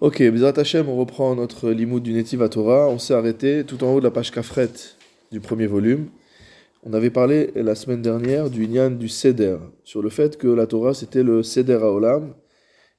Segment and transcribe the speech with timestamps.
[0.00, 2.88] Ok, Bezrat Hashem, on reprend notre limoud du Netiv Torah.
[2.88, 4.70] On s'est arrêté tout en haut de la page Kafret
[5.32, 6.06] du premier volume.
[6.84, 10.68] On avait parlé la semaine dernière du Nyan du Seder, sur le fait que la
[10.68, 12.32] Torah c'était le Seder Olam,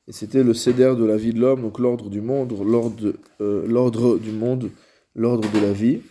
[0.10, 4.20] et c'était le Seder de la vie de l'homme, donc l'ordre du monde, l'ordre euh,
[4.20, 4.70] du monde,
[5.16, 6.02] l'ordre de la vie.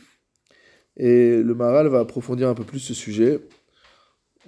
[0.96, 3.40] Et le Maral va approfondir un peu plus ce sujet.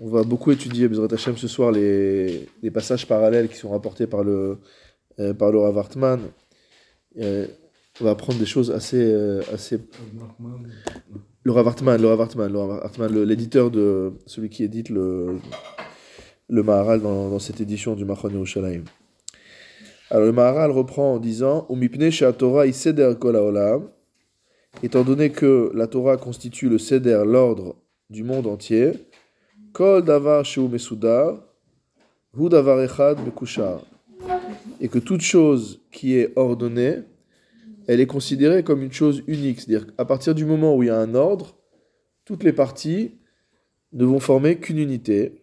[0.00, 4.24] On va beaucoup étudier, Bezrat Hashem, ce soir, les passages parallèles qui sont rapportés par
[4.24, 4.56] le
[5.20, 5.86] euh, par le Rav
[7.18, 7.46] euh,
[8.00, 9.02] on va apprendre des choses assez.
[9.02, 9.78] Euh, assez...
[11.42, 15.38] Le Rav le l'éditeur de celui qui édite le,
[16.48, 18.84] le Maharal dans, cette édition du Machon Yerushalayim.
[20.10, 21.66] Alors le Maharal reprend en disant
[22.38, 22.66] Torah
[24.82, 27.76] étant donné que la Torah constitue le Seder, l'ordre
[28.08, 28.92] du monde entier,
[29.72, 31.42] Kol Davar Sheu Mesudar,
[32.36, 33.80] Hu Davar Echad Mekushar
[34.80, 37.00] et que toute chose qui est ordonnée,
[37.86, 39.60] elle est considérée comme une chose unique.
[39.60, 41.56] C'est-à-dire qu'à partir du moment où il y a un ordre,
[42.24, 43.12] toutes les parties
[43.92, 45.42] ne vont former qu'une unité.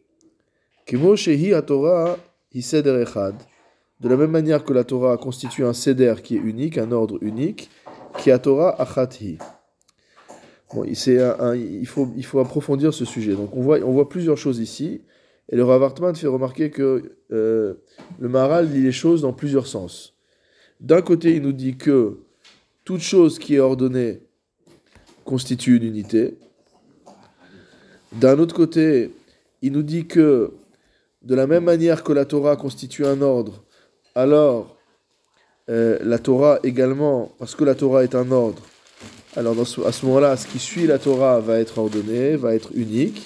[4.00, 7.18] De la même manière que la Torah constitue un seder qui est unique, un ordre
[7.22, 7.70] unique,
[8.18, 9.38] qui a Torah achathi.
[10.74, 13.34] Bon, il, faut, approfondir ce sujet.
[13.34, 15.02] Donc on voit plusieurs choses ici.
[15.50, 17.76] Et le Rav fait remarquer que euh,
[18.20, 20.16] le Maharal dit les choses dans plusieurs sens.
[20.80, 22.18] D'un côté, il nous dit que
[22.84, 24.22] toute chose qui est ordonnée
[25.26, 26.38] constitue une unité.
[28.14, 29.12] D'un autre côté,
[29.62, 30.52] il nous dit que
[31.22, 33.64] de la même manière que la Torah constitue un ordre,
[34.16, 34.78] alors
[35.70, 38.62] euh, la Torah également, parce que la Torah est un ordre,
[39.36, 43.26] alors à ce moment-là, ce qui suit la Torah va être ordonné, va être unique.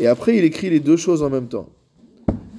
[0.00, 1.68] Et après, il écrit les deux choses en même temps.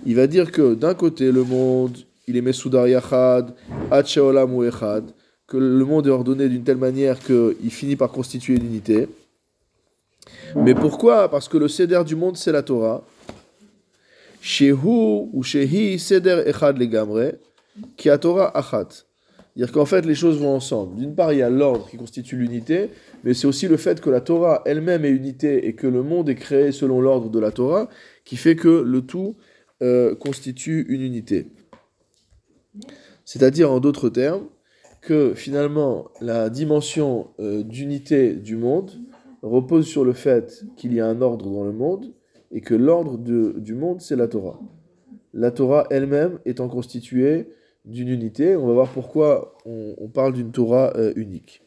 [0.05, 3.55] Il va dire que d'un côté, le monde, il est Mesudar Yachad,
[3.89, 5.05] ou Echad,
[5.47, 9.09] que le monde est ordonné d'une telle manière qu'il finit par constituer une unité.
[10.55, 11.29] Mais pourquoi?
[11.29, 13.03] Parce que le Seder du monde, c'est la Torah.
[14.39, 14.77] Shehu
[15.33, 17.33] ou Shehi Seder Echad Legamre,
[17.97, 19.03] qui a Torah Achat.
[19.55, 20.95] C'est-à-dire qu'en fait, les choses vont ensemble.
[20.95, 22.89] D'une part, il y a l'ordre qui constitue l'unité,
[23.23, 26.29] mais c'est aussi le fait que la Torah elle-même est unité et que le monde
[26.29, 27.89] est créé selon l'ordre de la Torah
[28.23, 29.35] qui fait que le tout
[29.81, 31.47] euh, constitue une unité.
[33.25, 34.45] C'est-à-dire, en d'autres termes,
[35.01, 38.91] que finalement, la dimension euh, d'unité du monde
[39.41, 42.13] repose sur le fait qu'il y a un ordre dans le monde
[42.51, 44.59] et que l'ordre du monde, c'est la Torah.
[45.33, 47.47] La Torah elle-même étant constituée
[47.85, 48.55] d'une unité.
[48.55, 51.61] On va voir pourquoi on, parle d'une Torah euh, unique.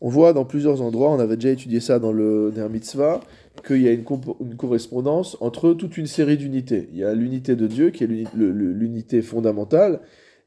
[0.00, 3.20] On voit dans plusieurs endroits, on avait déjà étudié ça dans le Der Mitzvah,
[3.64, 4.04] qu'il y a une,
[4.40, 6.88] une, correspondance entre toute une série d'unités.
[6.90, 10.00] Il y a l'unité de Dieu qui est l'unité fondamentale,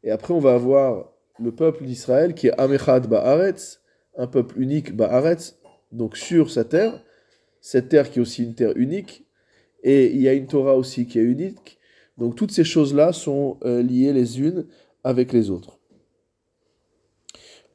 [0.03, 3.79] et après on va avoir le peuple d'Israël qui est Amechad Ba'aretz,
[4.17, 5.57] un peuple unique Ba'aretz,
[5.93, 7.01] donc sur sa terre,
[7.61, 9.25] cette terre qui est aussi une terre unique,
[9.83, 11.79] et il y a une Torah aussi qui est unique,
[12.18, 14.66] donc toutes ces choses-là sont euh, liées les unes
[15.03, 15.80] avec les autres.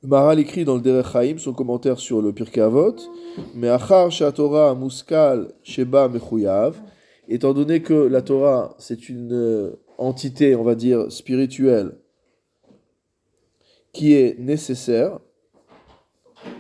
[0.03, 2.97] Maral écrit dans le Derech Haïm son commentaire sur le Pirkei Avot,
[3.55, 6.81] mais achar Torah muskal sheba mechuyav,
[7.29, 11.99] étant donné que la Torah c'est une euh, entité, on va dire spirituelle,
[13.93, 15.19] qui est nécessaire.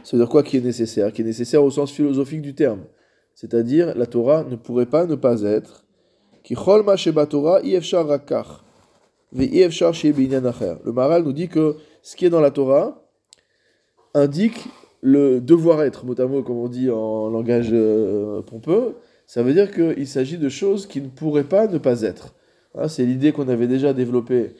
[0.02, 1.10] Ça veut dire quoi qui est nécessaire?
[1.10, 2.84] Qui est nécessaire au sens philosophique du terme.
[3.34, 5.86] C'est-à-dire, la Torah ne pourrait pas ne pas être
[10.84, 13.02] le Maral nous dit que ce qui est dans la Torah
[14.14, 14.68] indique
[15.02, 18.96] le devoir être, mot à mot, comme on dit en langage euh, pompeux.
[19.26, 22.34] Ça veut dire qu'il s'agit de choses qui ne pourraient pas ne pas être.
[22.74, 24.54] Hein, c'est l'idée qu'on avait déjà développée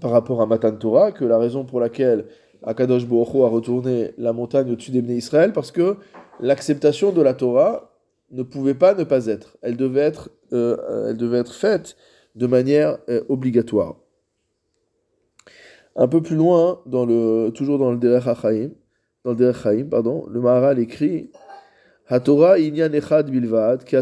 [0.00, 2.26] par rapport à Matan Torah, que la raison pour laquelle
[2.64, 5.96] Akadosh Baruch a retourné la montagne au-dessus des Israël, parce que
[6.40, 7.91] l'acceptation de la Torah
[8.32, 9.56] ne pouvait pas ne pas être.
[9.62, 11.96] Elle devait être, euh, elle devait être faite
[12.34, 13.96] de manière euh, obligatoire.
[15.94, 18.70] Un peu plus loin, dans le, toujours dans le Derech HaChaim,
[19.24, 21.30] dans le pardon, le Maharal écrit
[22.10, 23.96] inyan echad bilvad, ki.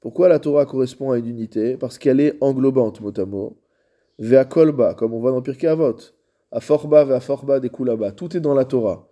[0.00, 1.76] Pourquoi la Torah correspond à une unité?
[1.76, 3.56] Parce qu'elle est englobante, mot à mot.
[4.50, 5.96] kolba, comme on voit dans Pirkei Avot.
[6.50, 8.12] Aforba, ve'aforba, kulaba.
[8.12, 9.08] Tout est dans la Torah.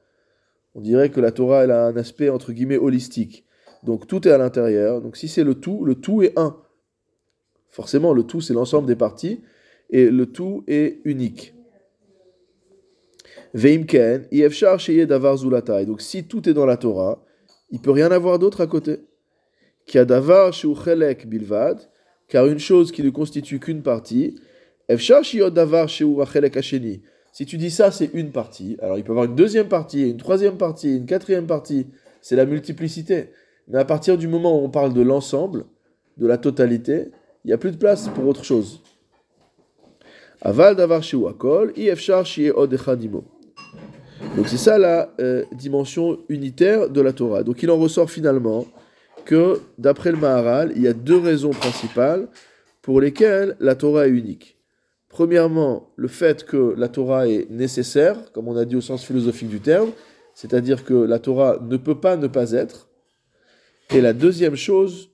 [0.75, 3.45] On dirait que la Torah elle a un aspect entre guillemets holistique.
[3.83, 5.01] Donc tout est à l'intérieur.
[5.01, 6.57] Donc si c'est le tout, le tout est un.
[7.71, 9.41] Forcément, le tout, c'est l'ensemble des parties,
[9.91, 11.55] et le tout est unique.
[13.55, 14.27] Veimken,
[15.07, 15.87] davar zulatai.
[15.87, 17.25] Donc si tout est dans la Torah,
[17.71, 18.99] il peut rien avoir d'autre à côté.
[19.95, 20.53] davar
[21.27, 21.79] bilvad,
[22.29, 24.37] car une chose qui ne constitue qu'une partie,
[27.33, 28.77] Si tu dis ça, c'est une partie.
[28.81, 31.87] Alors il peut y avoir une deuxième partie, une troisième partie, une quatrième partie.
[32.21, 33.31] C'est la multiplicité.
[33.71, 35.65] Mais à partir du moment où on parle de l'ensemble,
[36.17, 37.09] de la totalité,
[37.45, 38.83] il n'y a plus de place pour autre chose.
[40.43, 41.73] Aval davar akol,
[42.57, 42.77] od
[44.37, 47.45] Donc c'est ça la euh, dimension unitaire de la Torah.
[47.45, 48.67] Donc il en ressort finalement
[49.25, 52.27] que d'après le Maharal, il y a deux raisons principales
[52.83, 54.57] pour lesquelles la Torah est unique.
[55.09, 59.49] Premièrement, le fait que la Torah est nécessaire, comme on a dit au sens philosophique
[59.49, 59.91] du terme,
[60.35, 62.90] c'est-à-dire que la Torah ne peut pas ne pas être.
[63.93, 65.11] Et la deuxième chose,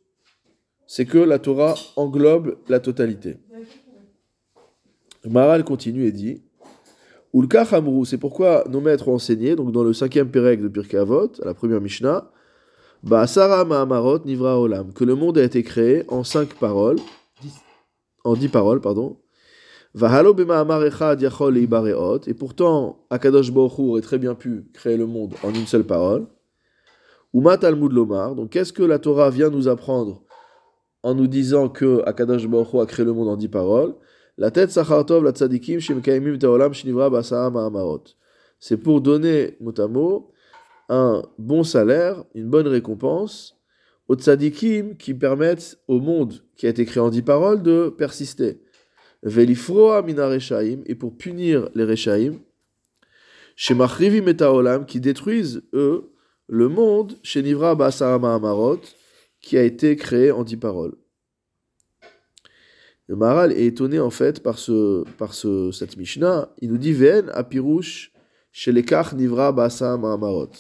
[0.86, 3.38] c'est que la Torah englobe la totalité.
[5.24, 6.42] Maral continue et dit
[7.32, 10.98] Ulka Hamrou, c'est pourquoi nos maîtres ont enseigné, donc dans le cinquième Pérec de Pirkei
[10.98, 12.30] Avot, la première Mishnah,
[13.02, 16.98] Ma'amarot Nivra Olam, que le monde a été créé en cinq paroles,
[18.24, 19.18] en dix paroles, pardon,
[19.98, 20.04] et
[22.34, 26.26] pourtant, Akadosh Baruch aurait très bien pu créer le monde en une seule parole.
[27.34, 28.34] Uma Talmud Lomar.
[28.34, 30.22] Donc, qu'est-ce que la Torah vient nous apprendre
[31.02, 33.94] en nous disant que Akadosh Baruch a créé le monde en dix paroles?
[34.38, 38.04] La tête Sachartov, la tzadikim, shemkaimim ta'olam, shinivra basara ma'amarot.
[38.58, 40.30] C'est pour donner, mot
[40.88, 43.56] un bon salaire, une bonne récompense
[44.08, 48.62] aux tzadikim qui permettent au monde qui a été créé en dix paroles de persister.
[49.22, 50.28] Velifroa mina
[50.86, 52.34] et pour punir les rechaim,
[53.56, 56.12] chez Machrivim et qui détruisent, eux,
[56.48, 58.80] le monde, chez Nivra Basarama Amarot,
[59.40, 60.96] qui a été créé en dix paroles.
[63.08, 63.16] Le
[63.52, 66.52] est étonné en fait par, ce, par ce, cette Mishnah.
[66.60, 68.12] Il nous dit Ven apirouche
[68.50, 68.84] chez les
[69.14, 70.50] Nivra Basarama Amarot.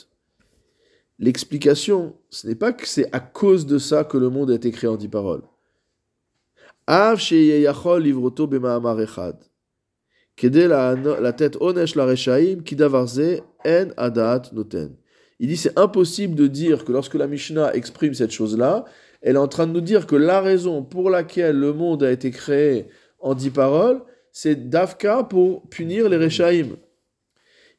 [1.18, 4.70] L'explication, ce n'est pas que c'est à cause de ça que le monde a été
[4.70, 5.42] créé en dix paroles.
[6.86, 8.48] Av livroto
[9.00, 9.36] echad.
[10.36, 14.96] Kede la tête onesh la rechaim kidavarze en adat noten.
[15.38, 18.84] Il dit c'est impossible de dire que lorsque la Mishnah exprime cette chose-là,
[19.22, 22.10] elle est en train de nous dire que la raison pour laquelle le monde a
[22.10, 22.86] été créé
[23.18, 24.02] en dix paroles,
[24.32, 26.76] c'est d'Afka pour punir les Rechaim.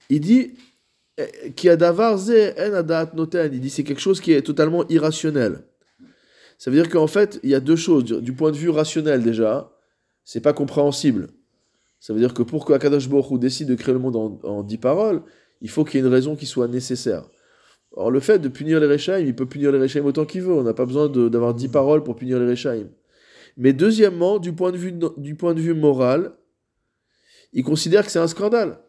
[0.09, 0.53] Il dit
[1.55, 3.53] qui a davarze en adat noten.
[3.53, 5.63] Il dit c'est quelque chose qui est totalement irrationnel.
[6.57, 8.03] Ça veut dire qu'en fait, il y a deux choses.
[8.05, 9.71] Du point de vue rationnel déjà,
[10.23, 11.29] c'est pas compréhensible.
[11.99, 14.77] Ça veut dire que pour que Akadosh Baruch décide de créer le monde en, dix
[14.77, 15.21] paroles,
[15.61, 17.23] il faut qu'il y ait une raison qui soit nécessaire.
[17.93, 20.53] Or, le fait de punir les Rechaim, il peut punir les Rechaim autant qu'il veut.
[20.53, 22.87] On n'a pas besoin d'avoir dix paroles pour punir les Rechaim.
[23.57, 26.33] Mais deuxièmement, du point de vue, du point de vue moral,
[27.53, 28.79] il considère que c'est un scandale.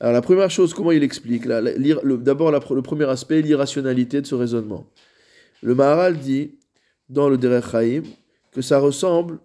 [0.00, 1.46] Alors la première chose, comment il explique?
[1.46, 4.86] D'abord, le premier aspect, l'irrationalité de ce raisonnement.
[5.62, 6.58] Le Maharal dit
[7.08, 8.02] dans le Derech Chaim
[8.52, 9.38] que ça ressemble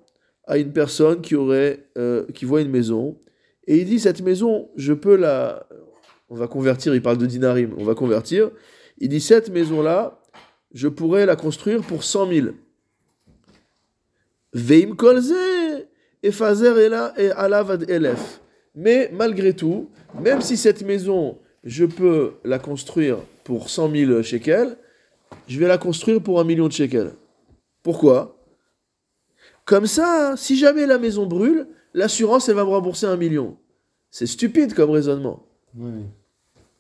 [0.46, 3.18] à une personne qui aurait euh, qui voit une maison
[3.68, 5.68] et il dit cette maison je peux la
[6.32, 8.50] on va convertir il parle de dinarim on va convertir
[8.98, 10.20] il dit cette maison là
[10.74, 12.48] je pourrais la construire pour 100 000
[14.54, 15.36] veim kolze
[16.24, 16.74] et fazer
[17.18, 18.42] et alavad elef
[18.74, 19.90] mais malgré tout
[20.20, 24.78] même si cette maison je peux la construire pour 100 000 shekels
[25.48, 27.14] je vais la construire pour un million de shekels.
[27.84, 28.38] Pourquoi?
[29.66, 33.58] Comme ça, si jamais la maison brûle, l'assurance, elle va me rembourser un million.
[34.10, 35.46] C'est stupide comme raisonnement.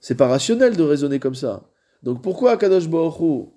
[0.01, 1.69] C'est pas rationnel de raisonner comme ça.
[2.03, 3.47] Donc pourquoi Kadosh Baruch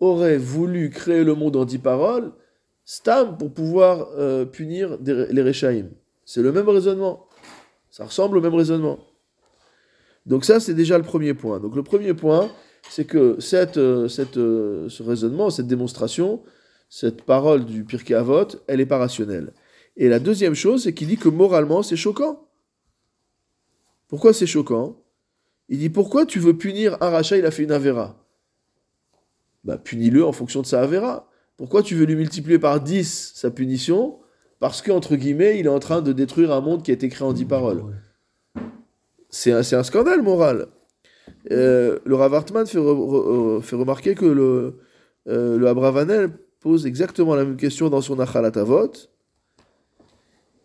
[0.00, 2.32] aurait voulu créer le monde en dix paroles
[2.84, 5.86] Stam pour pouvoir euh, punir les Rechaim.
[6.24, 7.28] C'est le même raisonnement.
[7.90, 8.98] Ça ressemble au même raisonnement.
[10.26, 11.60] Donc ça, c'est déjà le premier point.
[11.60, 12.50] Donc le premier point,
[12.88, 16.42] c'est que cette, euh, euh, ce raisonnement, cette démonstration,
[16.88, 19.52] cette parole du Pirkei Avot, elle n'est pas rationnelle.
[19.96, 22.48] Et la deuxième chose, c'est qu'il dit que moralement, c'est choquant.
[24.08, 25.01] Pourquoi c'est choquant?
[25.68, 28.16] Il dit pourquoi tu veux punir un rachat, il a fait une Avera
[29.64, 31.28] bah, Punis-le en fonction de sa Avera.
[31.56, 34.18] Pourquoi tu veux lui multiplier par 10 sa punition?
[34.58, 37.26] Parce qu'entre guillemets, il est en train de détruire un monde qui a été créé
[37.26, 37.82] en 10 paroles.
[39.28, 40.68] C'est un, un scandale moral.
[41.50, 44.78] Euh, le Rav Hartman fait, fait, remarquer que le,
[45.28, 48.92] euh, le Abravanel pose exactement la même question dans son Achalatavot.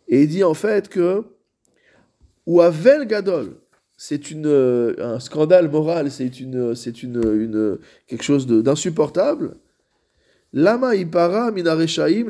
[0.07, 1.23] Et il dit en fait que
[2.45, 3.57] ou Avel Gadol,
[3.97, 9.57] c'est une, un scandale moral, c'est une, c'est une, une, quelque chose d'insupportable.
[10.53, 11.51] Lama ipara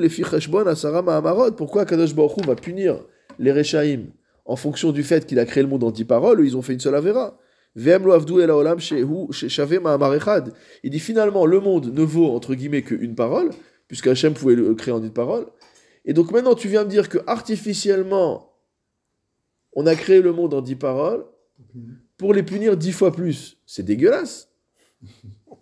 [0.09, 1.51] ficheshbon asara.
[1.51, 3.03] Pourquoi Kadosh Baruch va punir
[3.38, 4.05] les Rechaim
[4.45, 6.74] en fonction du fait qu'il a créé le monde en dix paroles, ils ont fait
[6.74, 7.38] une seule avéra?
[7.75, 7.83] Il
[10.89, 13.51] dit finalement, le monde ne vaut entre guillemets qu'une parole,
[13.88, 15.45] puisque Hachem pouvait le créer en une parole.
[16.03, 18.53] Et donc maintenant, tu viens me dire que artificiellement,
[19.74, 21.25] on a créé le monde en dix paroles
[22.17, 23.57] pour les punir dix fois plus.
[23.65, 24.50] C'est dégueulasse.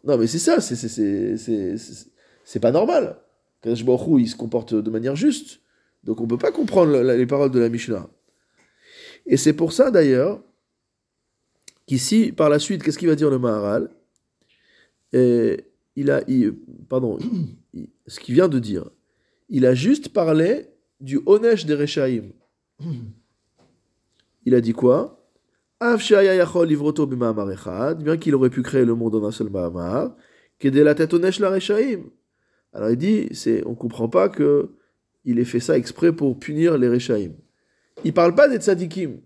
[0.04, 3.20] Non, mais c'est ça, c'est- pas normal.
[3.62, 3.84] Kadosh
[4.20, 5.62] il se comporte de manière juste.
[6.04, 8.08] Donc on peut pas comprendre les paroles de la Mishnah.
[9.26, 10.42] Et c'est pour ça d'ailleurs
[11.88, 13.90] qu'ici, par la suite, qu'est-ce qu'il va dire le Maharal?
[15.14, 16.22] Et il a,
[16.90, 17.18] Pardon,
[18.08, 18.90] ce qu'il vient de dire.
[19.50, 20.68] Il a juste parlé
[21.00, 22.30] du Onesh des Rechaim.
[24.46, 25.25] Il a dit quoi?
[27.98, 30.16] Bien qu'il aurait pu créer le monde en un seul Mahamar,
[30.64, 31.52] la tête la.
[32.74, 34.70] Alors il dit, c'est, on comprend pas que
[35.26, 37.32] il ait fait ça exprès pour punir les Rechaim.
[38.04, 39.20] Il parle pas des tzadikim.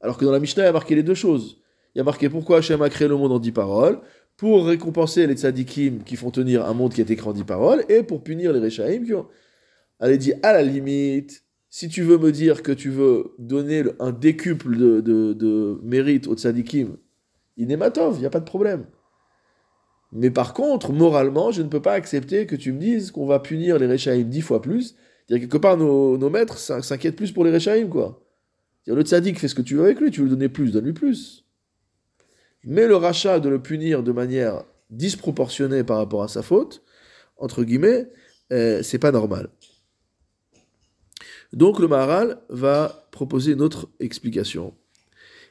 [0.00, 1.60] Alors que dans la Mishnah, il y a marqué les deux choses.
[1.94, 4.00] Il y a marqué pourquoi Hachem a créé le monde en dix paroles,
[4.36, 7.84] pour récompenser les tzadikim qui font tenir un monde qui est écrit en dix paroles,
[7.88, 9.26] et pour punir les Rechaim qui ont...
[9.98, 14.10] Elle dit, à la limite, si tu veux me dire que tu veux donner un
[14.10, 16.96] décuple de, de, mérite aux tzadikim,
[17.56, 18.86] inématov, il n'y a pas de problème.
[20.12, 23.38] Mais par contre, moralement, je ne peux pas accepter que tu me dises qu'on va
[23.38, 24.96] punir les Rechaim dix fois plus.
[25.30, 28.20] A quelque part, nos, nos maîtres s'in- s'inquiètent plus pour les Rechaim, quoi.
[28.82, 30.92] C'est-à-dire, Le tzadik, fais ce que tu veux avec lui, tu veux donner plus, donne-lui
[30.92, 31.44] plus.
[32.64, 36.82] Mais le rachat de le punir de manière disproportionnée par rapport à sa faute,
[37.36, 38.08] entre guillemets,
[38.52, 39.50] euh, c'est pas normal.
[41.52, 44.74] Donc le Maharal va proposer une autre explication.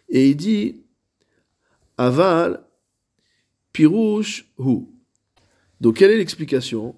[0.07, 0.83] Et il dit
[1.97, 2.63] Aval
[3.73, 4.85] Pirouche Hu.
[5.81, 6.95] Donc quelle est l'explication?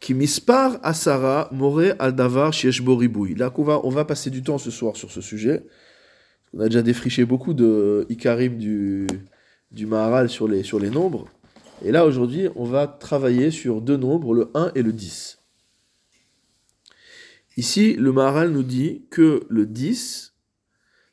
[0.00, 3.34] Qui mispar asara more al davar shieshbo riboui.
[3.34, 5.62] Là on va, on va passer du temps ce soir sur ce sujet.
[6.54, 9.06] On a déjà défriché beaucoup de Ikarim du,
[9.70, 11.28] du Maharal sur les, sur les nombres.
[11.84, 15.39] Et là aujourd'hui on va travailler sur deux nombres, le 1 et le 10.
[17.60, 20.32] Ici, le Maharal nous dit que le 10,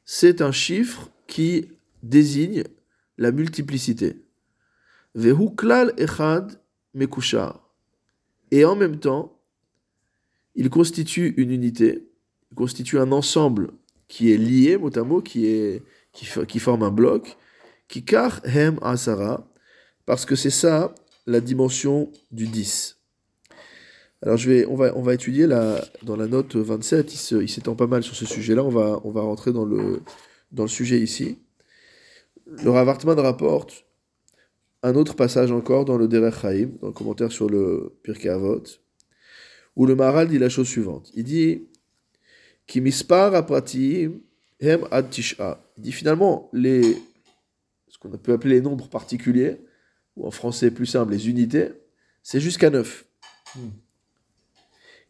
[0.06, 1.68] c'est un chiffre qui
[2.04, 2.64] désigne
[3.18, 4.24] la multiplicité.
[5.14, 6.58] Vehu klal echad
[6.94, 7.70] mekushar.
[8.50, 9.42] Et en même temps,
[10.56, 12.08] il constitue une unité,
[12.52, 13.72] il constitue un ensemble
[14.08, 17.36] qui est lié, mot à mot, qui, est, qui, forme un bloc,
[17.90, 19.52] qui kar hem asara,
[20.06, 22.97] parce que c'est ça la dimension du 10.
[24.24, 27.86] Alors je vais, on, va, on va étudier dans la note 27, il, s'étend pas
[27.86, 30.02] mal sur ce sujet-là, on va, on va rentrer dans le,
[30.52, 31.38] dans le sujet ici.
[32.48, 33.86] Le Rav Hartman rapporte
[34.82, 38.64] un autre passage encore dans le Derech Chaim, dans le commentaire sur le Pirkei Avot,
[39.76, 41.12] où le Maharal dit la chose suivante.
[41.14, 41.68] Il dit
[42.68, 44.20] Ki mispar apratiim
[44.60, 45.64] hem ad tish'a.
[45.78, 46.98] Il dit finalement, les,
[47.88, 49.58] ce qu'on peut appeler les nombres particuliers,
[50.16, 51.70] ou en français plus simple, les unités,
[52.24, 53.06] c'est jusqu'à 9.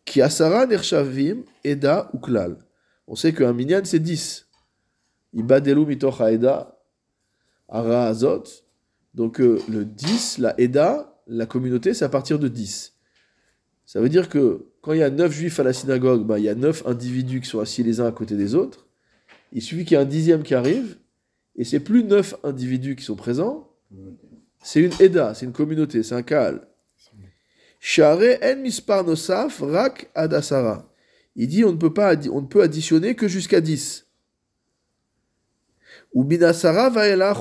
[0.07, 2.55] Ki nershavim eda ou klal.
[3.07, 4.47] On sait qu'un minyan c'est 10.
[5.33, 6.79] Ibadelu mitoch eda
[7.67, 8.43] ara azot.
[9.13, 12.93] Donc euh, le 10, la eda, la communauté, c'est à partir de 10.
[13.85, 16.45] Ça veut dire que quand il y a 9 juifs à la synagogue, bah, il
[16.45, 18.87] y a 9 individus qui sont assis les uns à côté des autres.
[19.51, 20.97] Il suffit qu'il y ait un dixième qui arrive,
[21.55, 23.69] et c'est plus 9 individus qui sont présents,
[24.61, 26.61] c'est une eda, c'est une communauté, c'est un kahal.
[26.61, 27.66] Share en mispar nosaf
[29.61, 30.89] rak ad asara.
[31.35, 34.07] Il dit on ne peut pas on ne peut additionner que jusqu'à 10.
[36.13, 37.33] Ou binasara vaela.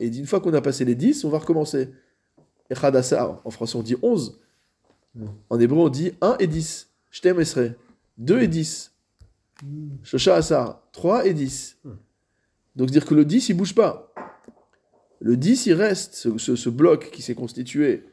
[0.00, 1.88] Et dit une fois qu'on a passé les 10, on va recommencer.
[2.70, 4.38] En français on dit 11.
[5.48, 6.90] En hébreu on dit 1 et 10.
[7.10, 7.74] Shtem esre.
[8.18, 8.92] 2 et 10.
[10.02, 10.82] Shosha asar.
[10.92, 11.78] 3 et 10.
[12.76, 14.12] Donc dire que le 10 il bouge pas.
[15.20, 18.04] Le 10 il reste, ce bloc qui s'est constitué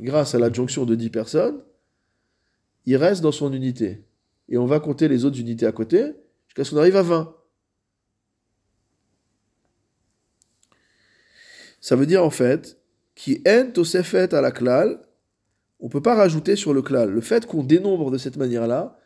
[0.00, 1.62] grâce à l'adjonction de 10 personnes,
[2.86, 4.04] il reste dans son unité.
[4.48, 6.12] Et on va compter les autres unités à côté
[6.48, 7.36] jusqu'à ce qu'on arrive à 20.
[11.80, 12.78] Ça veut dire en fait,
[13.14, 15.00] qui en tosefet à la klal,
[15.78, 17.10] on ne peut pas rajouter sur le klal.
[17.10, 18.98] Le fait qu'on dénombre de cette manière-là,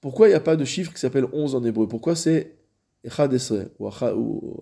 [0.00, 1.86] pourquoi il n'y a pas de chiffre qui s'appelle 11 en hébreu?
[1.86, 2.56] Pourquoi c'est
[3.04, 4.60] ou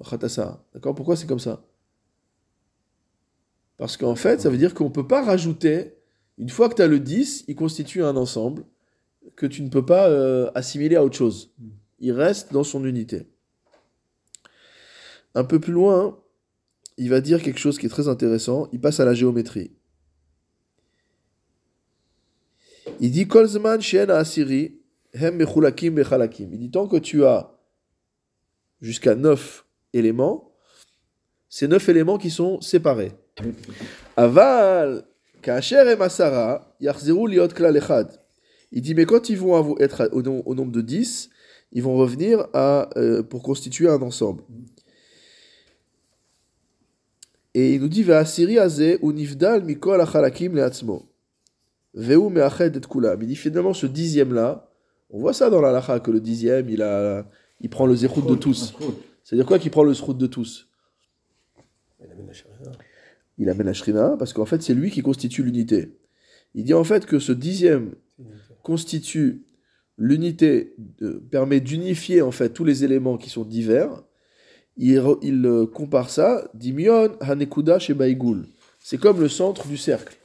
[0.82, 1.62] Pourquoi c'est comme ça?
[3.80, 5.94] Parce qu'en fait, ça veut dire qu'on ne peut pas rajouter,
[6.36, 8.66] une fois que tu as le 10, il constitue un ensemble
[9.36, 11.54] que tu ne peux pas euh, assimiler à autre chose.
[11.98, 13.26] Il reste dans son unité.
[15.34, 16.20] Un peu plus loin,
[16.98, 18.68] il va dire quelque chose qui est très intéressant.
[18.74, 19.70] Il passe à la géométrie.
[23.00, 24.78] Il dit Kolzman Shen Asiri,
[25.14, 26.52] Hem Mechulakim Bechalakim.
[26.52, 27.58] Il dit tant que tu as
[28.82, 30.52] jusqu'à 9 éléments,
[31.48, 33.12] ces 9 éléments qui sont séparés.
[34.16, 35.04] Aval,
[35.42, 38.08] Kacher et Masara, Yachzeru Liot Klal Echad.
[38.72, 41.30] Il dit, mais quand ils vont avo- être au, nom- au nombre de 10,
[41.72, 44.42] ils vont revenir à, euh, pour constituer un ensemble.
[47.54, 51.08] Et il nous dit, Ve'asiri azeh unifdal mikol achalakim le'atzmo.
[51.94, 53.20] Ve'u me'ached et kulam.
[53.22, 54.68] Il dit finalement ce dixième-là,
[55.10, 57.26] on voit ça dans la lacha, que le dixième, il, a,
[57.60, 58.72] il prend le zérout de tous.
[59.24, 60.68] C'est-à-dire quoi qu'il prend le zérout de tous?
[63.40, 65.96] Il amène la shrina, parce qu'en fait, c'est lui qui constitue l'unité.
[66.54, 67.94] Il dit en fait que ce dixième
[68.62, 69.46] constitue
[69.96, 74.02] l'unité, euh, permet d'unifier en fait tous les éléments qui sont divers.
[74.76, 78.46] Il, euh, compare ça, Dimion Hanekuda chez Baïgoul.
[78.78, 80.16] C'est comme le centre du cercle.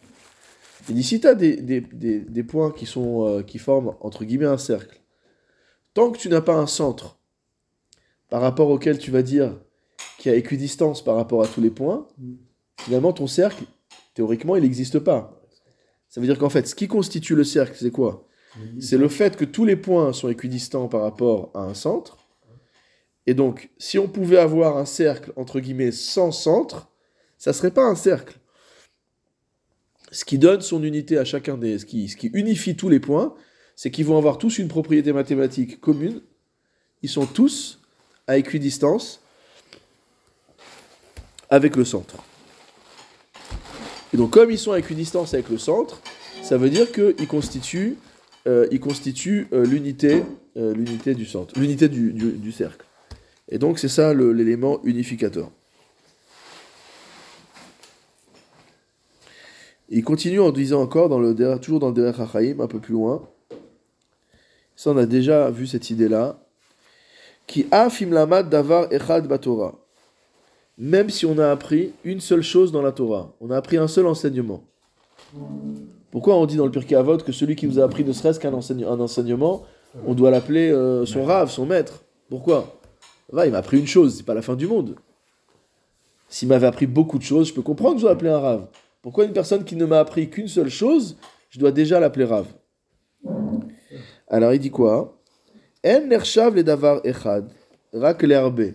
[0.90, 5.02] Il dit si tu as des, points qui, euh, qui forment entre guillemets un cercle,
[5.94, 7.18] tant que tu n'as pas un centre
[8.30, 9.58] par rapport auquel tu vas dire
[10.18, 12.08] qu'il y a équidistance par rapport à tous les points,
[12.86, 13.66] finalement ton cercle,
[14.14, 15.42] théoriquement, il n'existe pas.
[16.08, 18.28] Ça veut dire qu'en fait, ce qui constitue le cercle, c'est quoi?
[18.80, 22.18] C'est le fait que tous les points sont équidistants par rapport à un centre.
[23.28, 26.88] Et donc, si on pouvait avoir un cercle, entre guillemets, sans centre,
[27.38, 28.40] ça serait pas un cercle.
[30.12, 31.80] Ce qui donne son unité à chacun des...
[31.80, 33.36] Ce ce qui unifie tous les points,
[33.76, 36.22] c'est qu'ils vont avoir tous une propriété mathématique commune.
[37.02, 37.82] Ils sont tous
[38.28, 39.20] à équidistance
[41.50, 42.24] avec le centre.
[44.16, 46.00] Et donc, comme ils sont à équidistance avec le centre,
[46.42, 47.98] ça veut dire qu'ils constituent
[48.48, 50.24] euh, euh, l'unité
[50.56, 52.86] euh, l'unité du centre, l'unité du, du- cercle.
[53.50, 55.52] Et donc c'est ça l'élément unificateur.
[59.90, 62.94] Il continue en disant encore, dans le, toujours dans le Derech HaChaim, un peu plus
[62.94, 63.28] loin,
[64.78, 66.40] ça on a déjà vu cette idée-là,
[67.48, 68.12] qui afim
[68.44, 69.85] davar echad batora.
[70.78, 73.88] Même si on a appris une seule chose dans la Torah, on a appris un
[73.88, 74.64] seul enseignement.
[76.12, 78.40] Pourquoi on dit dans le Pirkei Avot que celui qui vous a appris ne serait-ce
[78.40, 79.64] qu'un enseigne- un enseignement,
[80.06, 82.78] on doit l'appeler euh, son rave, son maître Pourquoi?
[83.32, 84.96] Va, il m'a appris une chose, c'est pas la fin du monde.
[86.28, 88.68] S'il m'avait appris beaucoup de choses, je peux comprendre que je dois l'appeler un rave.
[89.02, 91.18] Pourquoi une personne qui ne m'a appris qu'une seule chose,
[91.50, 92.48] je dois déjà l'appeler rave?
[94.28, 95.18] Alors il dit quoi?
[95.86, 96.08] En
[96.64, 97.48] davar echad,
[97.94, 98.74] rak l'herbe.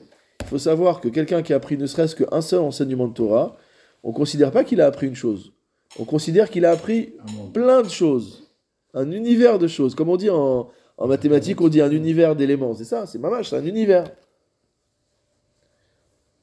[0.50, 3.56] Faut savoir que quelqu'un qui a appris ne serait-ce qu'un seul enseignement de Torah,
[4.02, 5.52] on ne considère pas qu'il a appris une chose.
[5.96, 7.14] On considère qu'il a appris
[7.54, 8.50] plein de choses.
[8.92, 9.94] Un univers de choses.
[9.94, 12.74] Comme on dit en, en mathématiques, on dit un univers d'éléments.
[12.74, 14.10] C'est ça, c'est mamache, c'est un univers.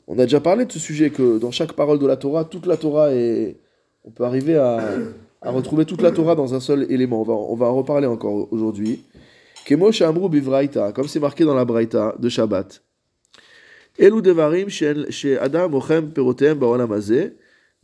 [0.08, 2.65] On a déjà parlé de ce sujet, que dans chaque parole de la Torah, toute
[2.65, 3.58] la Torah est...
[4.06, 4.80] On peut arriver à,
[5.41, 7.20] à retrouver toute la Torah dans un seul élément.
[7.20, 9.04] On va, on va en reparler encore aujourd'hui.
[9.65, 12.82] Kemo Shamru Bivraita, comme c'est marqué dans la Braïta de Shabbat.
[13.98, 17.31] Elu devarim shel- chez Adam ochem perotem ba'olam hazeh,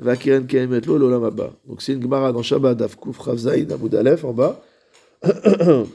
[0.00, 1.48] והקרן קיימת לו לעולם הבא.
[1.66, 4.62] Donc c'est une Gemara dans Shabbat, Daf Kuf Rav Zayin, Amoud Aleph, en bas.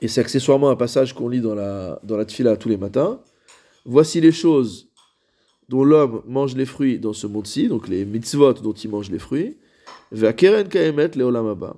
[0.00, 3.18] Et c'est accessoirement un passage qu'on lit dans la, dans la Tfila tous les matins.
[3.84, 4.90] Voici les choses
[5.68, 9.18] dont l'homme mange les fruits dans ce monde-ci, donc les mitzvot dont il mange les
[9.18, 9.56] fruits.
[10.12, 11.76] Ve'akeren kaemet le'olam haba.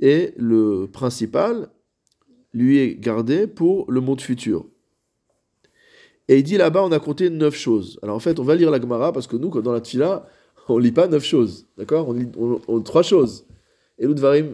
[0.00, 1.70] Et le principal
[2.52, 4.66] lui est gardé pour le monde futur.
[6.29, 7.99] Et il dit là-bas, on a compté neuf choses.
[8.01, 10.25] Alors en fait, on va lire la Gemara parce que nous, dans la Tfila,
[10.69, 11.65] on lit pas neuf choses.
[11.77, 12.07] D'accord?
[12.07, 12.27] On lit
[12.83, 13.45] trois choses.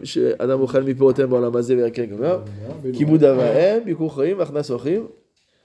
[0.04, 2.92] Chez Adam ochel mipotem ba'olam hazeh ve'akeren kaemet.
[2.92, 5.08] Kibud avahem, bikur chaim, achnas ochim.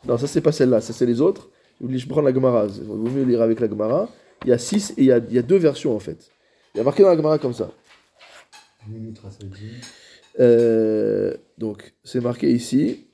[0.07, 1.49] Non, ça c'est pas celle-là, ça c'est les autres.
[1.81, 4.07] Je prends la Gemara, il vaut mieux lire avec la Gemara?
[4.43, 6.31] Il y a six et il y a, il y a deux versions en fait.
[6.73, 7.71] Il y a marqué dans la Gemara comme ça.
[10.39, 13.07] Euh, donc c'est marqué ici.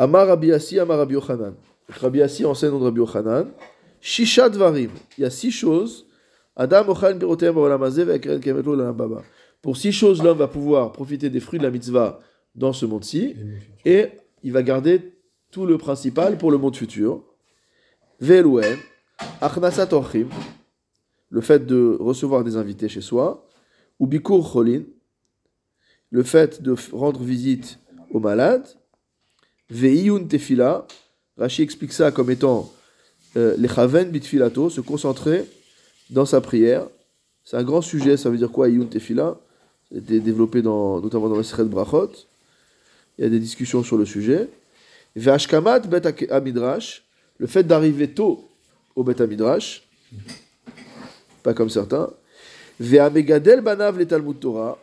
[0.00, 1.54] Amar Rabbi Yassi, Amar Rabbi Yochanan.
[1.88, 3.48] Rabbi Yassi enseigne de Rabbi Yochanan.
[4.00, 4.90] Shisha Dvarim.
[5.16, 6.06] Il y a six choses.
[6.54, 7.36] Adam Lo
[8.62, 9.22] L'Olam Haba.
[9.60, 12.20] Pour six choses, l'homme va pouvoir profiter des fruits de la mitzvah
[12.54, 13.34] dans ce monde-ci.
[13.84, 14.10] Et
[14.44, 15.14] il va garder
[15.50, 17.24] tout le principal pour le monde futur.
[18.20, 18.76] Ve'elouen.
[19.40, 20.28] Achnasat Orchim.
[21.30, 23.48] Le fait de recevoir des invités chez soi.
[23.98, 24.82] Ou Bikur Cholin.
[26.10, 27.80] Le fait de rendre visite
[28.12, 28.77] aux malades.
[29.70, 30.86] Ve'iyun Tefila.
[31.36, 32.72] Rashi explique ça comme étant
[33.36, 35.44] euh, les chaven bitfilato, se concentrer
[36.10, 36.86] dans sa prière.
[37.44, 39.38] C'est un grand sujet, ça veut dire quoi, Iyun Tefila?
[39.94, 42.10] Été développé dans, notamment dans la Seret Brachot.
[43.16, 44.48] Il y a des discussions sur le sujet.
[45.16, 47.04] Ve'ashkamat bet amidrash,
[47.38, 48.48] le fait d'arriver tôt
[48.94, 49.88] au bet amidrash,
[51.42, 52.10] pas comme certains.
[52.78, 54.78] Ve'amegadel banav le Talmud Torah,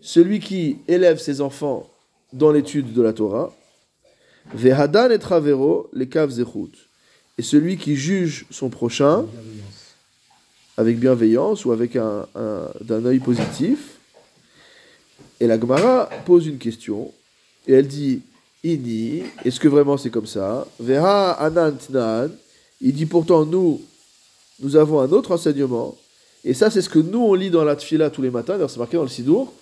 [0.00, 1.90] celui qui élève ses enfants
[2.32, 3.52] dans l'étude de la Torah.
[4.54, 6.88] Ve'hadan et travero les zechut,
[7.38, 9.24] et celui qui juge son prochain
[10.76, 13.96] avec bienveillance ou avec un, un- d'un œil positif.
[15.40, 17.12] Et la Gemara pose une question
[17.66, 18.20] et elle dit
[18.64, 20.66] Ini, est-ce que vraiment c'est comme ça?
[20.80, 22.30] Veha anantnan.
[22.80, 23.80] Il dit pourtant nous,
[24.60, 25.96] nous avons un autre enseignement.
[26.44, 28.54] Et ça, c'est ce que nous on lit dans la Tfila tous les matins.
[28.54, 29.52] D'ailleurs, c'est marqué dans le Sidour.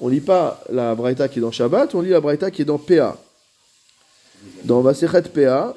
[0.00, 2.66] On lit pas la Braïta qui est dans Shabbat, on lit la Braïta qui est
[2.66, 3.16] dans PA.
[4.64, 5.76] Dans Masechet PA,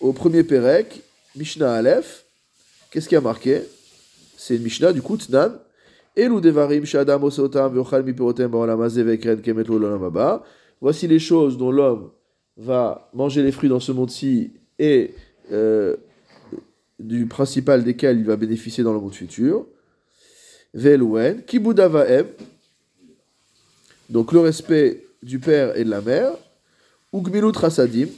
[0.00, 1.02] au premier Perek,
[1.34, 2.24] Mishnah Aleph,
[2.90, 3.62] qu'est-ce qui a marqué?
[4.36, 5.52] C'est une Mishnah du coup, Tnan.
[10.80, 12.10] Voici les choses dont l'homme
[12.56, 15.14] va manger les fruits dans ce monde-ci et
[15.52, 15.96] euh,
[16.98, 19.66] du principal desquels il va bénéficier dans le monde futur.
[20.72, 22.26] Ve'eluen, kibudavaem,
[24.08, 26.32] donc le respect du père et de la mère,
[27.12, 28.08] ou gmilut rasadim,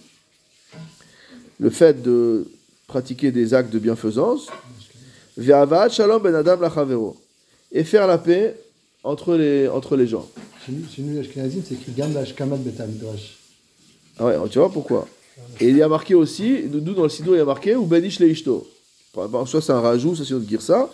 [1.61, 2.47] le fait de
[2.87, 4.49] pratiquer des actes de bienfaisance,
[5.37, 7.17] ve'avat shalom ben adam lachavero,
[7.73, 8.57] et faire la paix
[9.05, 10.29] entre les, entre les gens.
[10.65, 12.23] Chez nous, chez nous, les Ashkenazim, c'est écrit Gam Bet.
[14.19, 15.07] Ah ouais, tu vois pourquoi?
[15.61, 17.87] Et il y a marqué aussi, nous dans le Sido, il y a marqué, ou
[17.87, 18.69] benish leishto.
[19.15, 20.89] Soit c'est un rajout, ça c'est une ça.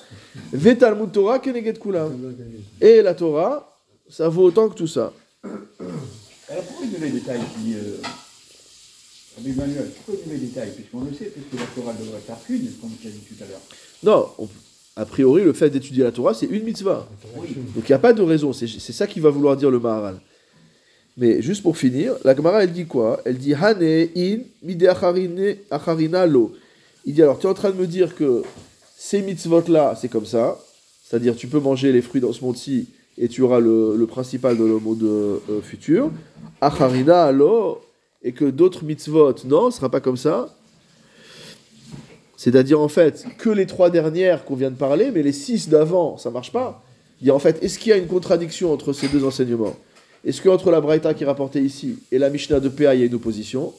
[0.52, 2.34] Ve Talmud Torah keneget kulam.
[2.80, 3.76] Et la Torah,
[4.08, 5.12] ça vaut autant que tout ça.
[6.94, 7.74] Donne les détails qui.
[7.74, 7.96] Euh...
[9.44, 13.08] Emmanuel, donne les détails Puisqu'on le sait, puisque la Torah devrait faire qu'une, comme tu
[13.08, 13.60] as dit tout à l'heure.
[14.02, 14.48] Non, on-
[14.96, 17.08] a priori, le fait d'étudier la Torah, c'est une mitzvah.
[17.36, 17.48] Oui.
[17.74, 20.20] Donc il n'y a pas de raison, c'est ça qui va vouloir dire le Maharal.
[21.16, 23.20] Mais juste pour finir, la Gemara elle dit quoi?
[23.24, 23.82] Elle dit Hane
[24.16, 24.86] in mide
[25.70, 26.52] acharina lo.
[27.04, 28.42] Il dit alors tu es en train de me dire que
[28.96, 30.60] ces mitzvot là, c'est comme ça,
[31.04, 34.64] c'est-à-dire tu peux manger les fruits dans ce monde-ci et tu auras le, principal de
[34.64, 36.10] le monde euh, futur.
[36.60, 37.80] Acharina lo
[38.22, 40.48] et que d'autres mitzvot non, ce sera pas comme ça.
[42.36, 46.18] C'est-à-dire en fait que les trois dernières qu'on vient de parler, mais les six d'avant,
[46.18, 46.82] ça marche pas.
[47.20, 49.74] Il y en fait, est-ce qu'il y a une contradiction entre ces deux enseignements?
[50.24, 53.02] Est-ce qu'entre la Braïta qui est rapportée ici et la Mishnah de PA, il y
[53.02, 53.72] a une opposition?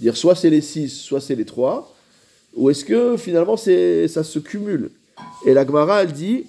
[0.00, 1.94] Dire soit c'est les six, soit c'est les trois
[2.56, 4.90] Ou est-ce que finalement c'est, ça se cumule?
[5.46, 6.46] Et la Gemara, elle dit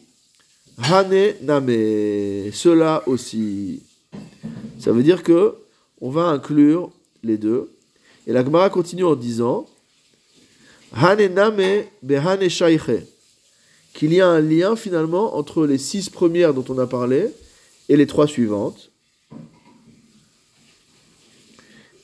[0.78, 3.82] Hane Name, cela aussi.
[4.80, 5.56] Ça veut dire que
[6.02, 6.92] on va inclure
[7.24, 7.72] les deux.
[8.28, 9.68] Et la Gemara continue en disant
[10.94, 13.04] Hane Name Behane Shaiche
[13.94, 17.30] qu'il y a un lien finalement entre les six premières dont on a parlé
[17.88, 18.92] et les trois suivantes.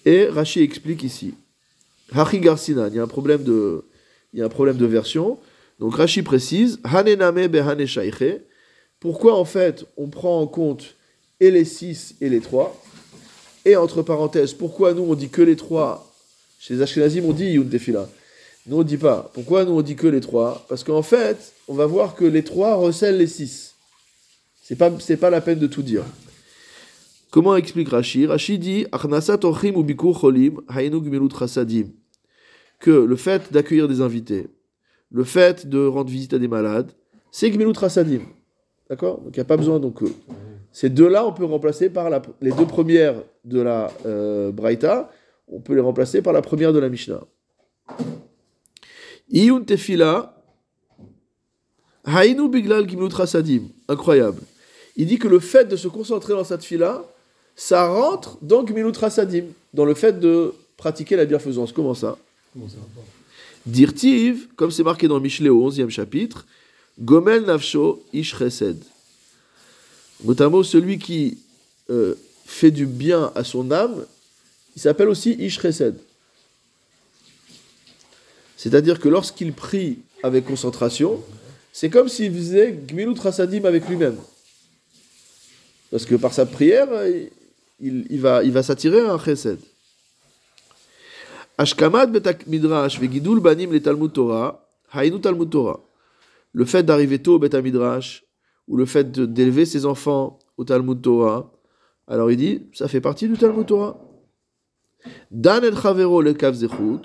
[0.06, 1.34] Et Rashi explique ici.
[2.14, 3.84] Hachi Garsinan, il y a un problème de,
[4.34, 5.38] il y a un problème de version.
[5.80, 8.42] Donc Rashi précise, Hanename behane shaiche.
[9.02, 10.96] Pourquoi en fait on prend en compte
[11.40, 12.80] et les six et les trois
[13.66, 16.14] Et entre parenthèses, pourquoi nous on dit que les trois
[16.60, 18.08] Chez les Ashkenazim on dit Yun Tefila.
[18.68, 19.32] Nous on dit pas.
[19.34, 22.44] Pourquoi nous on dit que les trois Parce qu'en fait, on va voir que les
[22.44, 23.74] trois recèlent les six.
[24.62, 26.04] C'est pas, c'est pas la peine de tout dire.
[27.32, 28.86] Comment explique Rashi Rashi dit.
[32.80, 34.48] Que le fait d'accueillir des invités,
[35.10, 36.92] le fait de rendre visite à des malades,
[37.32, 38.22] c'est gmilut chasadim.
[38.92, 39.80] D'accord Donc il n'y a pas besoin.
[39.80, 40.10] Donc euh,
[40.74, 45.10] ces deux-là, on peut remplacer par la, les deux premières de la euh, Braïta,
[45.48, 47.22] on peut les remplacer par la première de la Mishnah.
[49.32, 50.36] Iyun tefila
[52.06, 53.70] hainu biglal chasadim.
[53.88, 54.42] Incroyable.
[54.98, 57.06] Il dit que le fait de se concentrer dans cette fila,
[57.56, 58.92] ça rentre dans gmilut
[59.74, 61.72] dans le fait de pratiquer la bienfaisance.
[61.72, 62.18] Comment ça?
[62.52, 62.76] Comment ça
[63.66, 66.46] Dirtiv, comme c'est marqué dans Michelet au 11e chapitre,
[67.02, 68.36] Gomel Nafsho Ish.
[70.24, 71.40] Notamment celui qui
[71.90, 74.06] euh, fait du bien à son âme,
[74.76, 75.60] il s'appelle aussi Ish.
[78.56, 81.24] C'est-à-dire que lorsqu'il prie avec concentration,
[81.74, 84.18] c'est comme s'il faisait Gmilut Rasadim avec lui-même.
[85.90, 86.88] Parce que par sa prière,
[87.80, 89.60] il, va, s'attirer à un Chesed.
[91.58, 95.80] Ashkamat betak midrash vegidul banim le Talmud Torah, Talmud Torah.
[96.54, 98.26] Le fait d'arriver tôt au Bet midrash
[98.68, 101.52] ou le fait d'élever ses enfants au Talmud Torah,
[102.08, 104.00] alors il dit, ça fait partie du Talmud Torah.
[105.32, 107.02] Dan el chavero le kav zechut,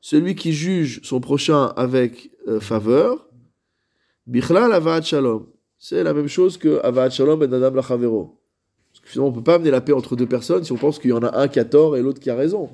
[0.00, 3.28] celui qui juge son prochain avec euh, faveur,
[4.26, 5.46] bichlal avaat shalom.
[5.78, 8.38] C'est la même chose que avaat shalom ben adam la chavero.
[8.90, 10.98] Parce que finalement, on peut pas amener la paix entre deux personnes si on pense
[10.98, 12.70] qu'il y en a un qui a tort et l'autre qui a raison.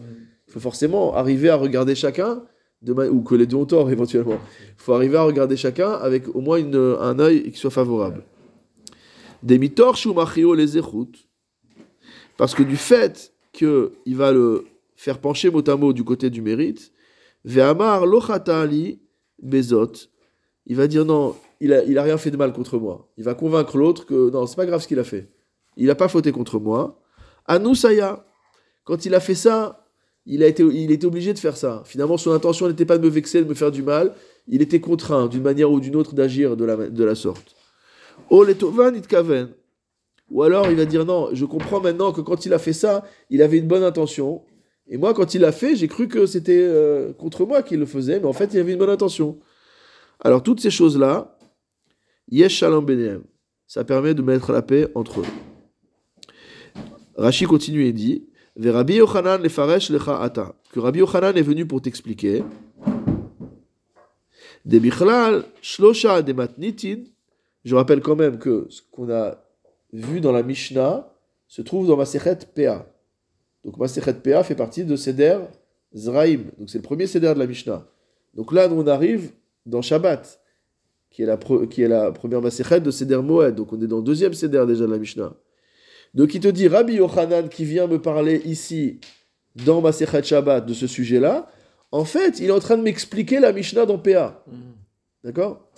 [0.48, 2.42] Il faut forcément arriver à regarder chacun,
[2.86, 4.38] ou que les deux ont tort éventuellement.
[4.68, 8.24] Il faut arriver à regarder chacun avec au moins un œil qui soit favorable.
[9.94, 10.80] Shumachio les.
[12.36, 14.64] Parce que du fait qu'il va le
[14.96, 16.92] faire pencher mot à mot du côté du mérite,
[17.44, 19.00] ve'amar lochata ali
[19.40, 19.92] bezot,
[20.66, 23.08] il va dire non, il a rien fait de mal contre moi.
[23.16, 25.30] Il va convaincre l'autre que non, c'est pas grave ce qu'il a fait.
[25.76, 27.00] Il n'a pas fauté contre moi.
[27.46, 28.26] Anusaya,
[28.84, 29.83] quand il a fait ça,
[30.26, 31.82] il, a été, il était obligé de faire ça.
[31.84, 34.14] Finalement, son intention n'était pas de me vexer, de me faire du mal.
[34.48, 37.54] Il était contraint, d'une manière ou d'une autre, d'agir de la, de la sorte.
[38.30, 38.44] Oh.
[40.30, 43.04] Ou alors, il va dire non, je comprends maintenant que quand il a fait ça,
[43.30, 44.42] il avait une bonne intention.
[44.88, 47.86] Et moi, quand il l'a fait, j'ai cru que c'était euh, contre moi qu'il le
[47.86, 49.38] faisait, mais en fait, il avait une bonne intention.
[50.20, 51.38] Alors, toutes ces choses-là,
[52.30, 53.22] yesh shalom benehem.
[53.66, 55.26] Ça permet de mettre la paix entre eux.
[57.16, 58.68] Rashi continue et dit Que
[60.80, 62.44] Rabbi Yochanan est venu pour t'expliquer.
[64.64, 67.02] De bichlal shlosha de matnitin.
[67.64, 69.42] Je rappelle quand même que ce qu'on a
[69.92, 71.10] vu dans la Mishnah
[71.48, 72.86] se trouve dans Masechet PA.
[73.64, 75.38] Donc Masechet PA fait partie de Seder
[75.94, 76.40] Zraim.
[76.58, 77.86] Donc c'est le premier Seder de la Mishnah.
[78.34, 79.32] Donc là, on arrive
[79.64, 80.40] dans Shabbat,
[81.10, 83.54] qui est la, pre- qui est la première Masechet de Seder Moed.
[83.54, 85.32] Donc on est dans le deuxième Seder déjà de la Mishnah.
[86.14, 89.00] Donc il te dit, Rabbi Yochanan qui vient me parler ici,
[89.66, 91.50] dans Masechet Shabbat, de ce sujet-là,
[91.90, 94.44] en fait, il est en train de m'expliquer la Mishnah dans PA.
[95.22, 95.68] D'accord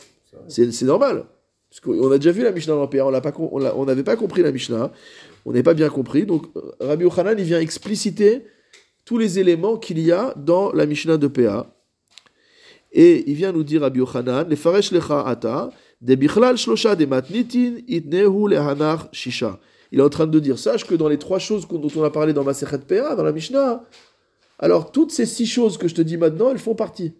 [0.48, 1.26] C'est normal.
[1.68, 4.92] Parce qu'on a déjà vu la Mishnah dans PA, on n'avait pas compris la Mishnah,
[5.44, 6.24] on n'avait pas bien compris.
[6.24, 6.46] Donc
[6.80, 8.44] Rabbi Yochanan, il vient expliciter
[9.04, 11.66] tous les éléments qu'il y a dans la Mishnah de PA.
[12.92, 15.70] Et il vient nous dire Rabbi Yochanan, les faresh lecha ata,
[16.00, 19.58] de bichlal shlosha de matnitin itnehu lehanar shisha.
[19.92, 22.10] Il est en train de dire, sache que dans les trois choses dont on a
[22.10, 23.84] parlé dans Masechet PA, dans la Mishnah,
[24.58, 27.14] alors toutes ces six choses que je te dis maintenant, elles font partie.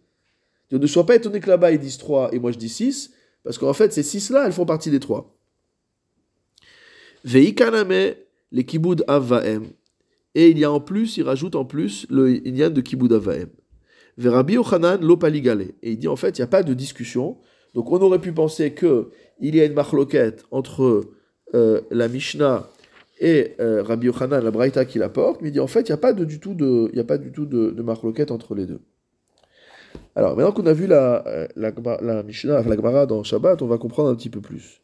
[0.72, 3.12] Ne sois pas étonné que là-bas ils disent trois et moi je dis six,
[3.44, 5.36] parce qu'en fait ces six-là, elles font partie des trois.
[7.24, 8.14] Veikaname,
[8.52, 9.66] les kiboud avaem.
[10.34, 13.48] Et il y a en plus, il rajoute en plus le inyan de kiboud avaem.
[14.16, 15.62] Verabi Yochanan lopaligale.
[15.82, 17.38] Et il dit en fait, il n'y a pas de discussion.
[17.74, 21.04] Donc on aurait pu penser que il y a une marloquette entre
[21.54, 22.68] euh, la Mishnah
[23.18, 25.94] et euh, Rabbi Yochanan, la Braïta qui l'apporte, mais il dit en fait, il n'y
[25.94, 27.74] a pas du tout de, y a pas du tout de,
[28.30, 28.80] entre les deux.
[30.14, 33.78] Alors maintenant qu'on a vu la, euh, la, Mishnah, la Gemara dans Shabbat, on va
[33.78, 34.82] comprendre un petit peu plus.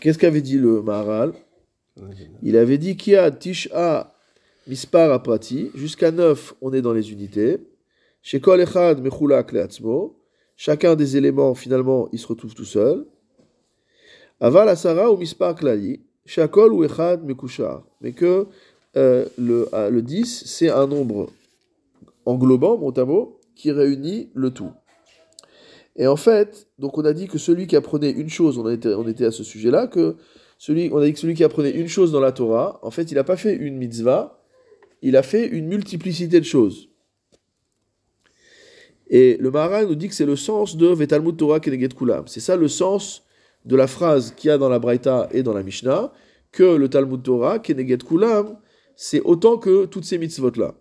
[0.00, 1.32] Qu'est-ce qu'avait dit le Maharal?
[2.42, 4.14] Il avait dit qu'il y a Tisha
[4.66, 7.58] Mispar Aprati, jusqu'à 9, on est dans les unités.
[8.22, 9.00] Chez Echad
[10.60, 13.06] chacun des éléments, finalement, il se retrouve tout seul.
[14.40, 17.82] Aval Asara ou Mispar Klali, Shakol ou Echad Mekushar.
[18.02, 18.46] Mais que
[18.94, 21.30] euh, le, euh, le 10, c'est un nombre
[22.26, 23.06] englobant, mot à
[23.56, 24.70] qui réunit le tout.
[25.96, 28.92] Et en fait, donc on a dit que celui qui apprenait une chose, on était,
[28.92, 30.16] on était à ce sujet-là, que
[30.58, 33.10] celui, on a dit que celui qui apprenait une chose dans la Torah, en fait,
[33.10, 34.42] il n'a pas fait une mitzvah,
[35.00, 36.89] il a fait une multiplicité de choses.
[39.10, 42.28] Et le Maharal nous dit que c'est le sens de Vetalmud Torah Keneget Kulam.
[42.28, 43.24] C'est ça le sens
[43.64, 46.12] de la phrase qu'il y a dans la Braïta et dans la Mishnah,
[46.52, 48.56] que le Talmud Torah Keneget Kulam,
[48.94, 50.74] c'est autant que toutes ces mitzvot-là.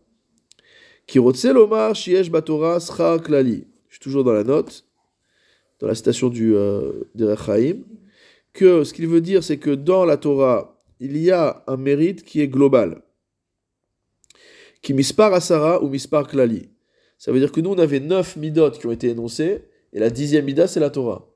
[1.08, 3.66] Kirotse lomar shiesh batora schar klali.
[3.88, 4.86] Je suis toujours dans la note,
[5.80, 7.06] dans la citation du euh,
[7.44, 7.82] Chaim,
[8.54, 12.24] que ce qu'il veut dire, c'est que dans la Torah, il y a un mérite
[12.24, 13.02] qui est global.
[14.84, 16.70] Qui mispar asara ou mispar klali.
[17.20, 20.10] Ça veut dire que nous, on avait neuf midot qui ont été énoncés, et la
[20.10, 21.28] dixième mida, c'est la Torah.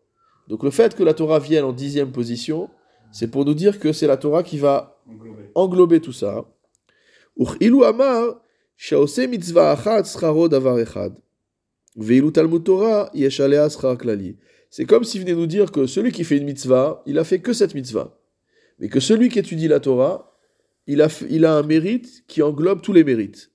[0.47, 2.69] Donc le fait que la Torah vienne en dixième position,
[3.11, 4.99] c'est pour nous dire que c'est la Torah qui va
[5.53, 6.45] englober tout ça.
[7.37, 8.41] Amar,
[9.29, 9.75] mitzvah
[12.33, 13.11] talmud Torah.
[14.69, 17.39] C'est comme s'il venait nous dire que celui qui fait une mitzvah, il a fait
[17.39, 18.17] que cette mitzvah.
[18.79, 20.35] Mais que celui qui étudie la Torah,
[20.87, 23.51] il a, f- il a un mérite qui englobe tous les mérites.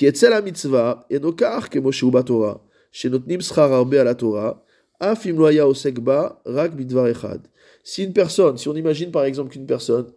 [0.00, 2.60] Mitzvah, et nokar ke Moshe Torah,
[2.92, 4.64] shenotnim schar arbe à la Torah,
[5.00, 7.46] af im lo haya osek ba, rak bidvar echad.
[7.84, 10.12] Si une personne, si on imagine par exemple qu'une personne,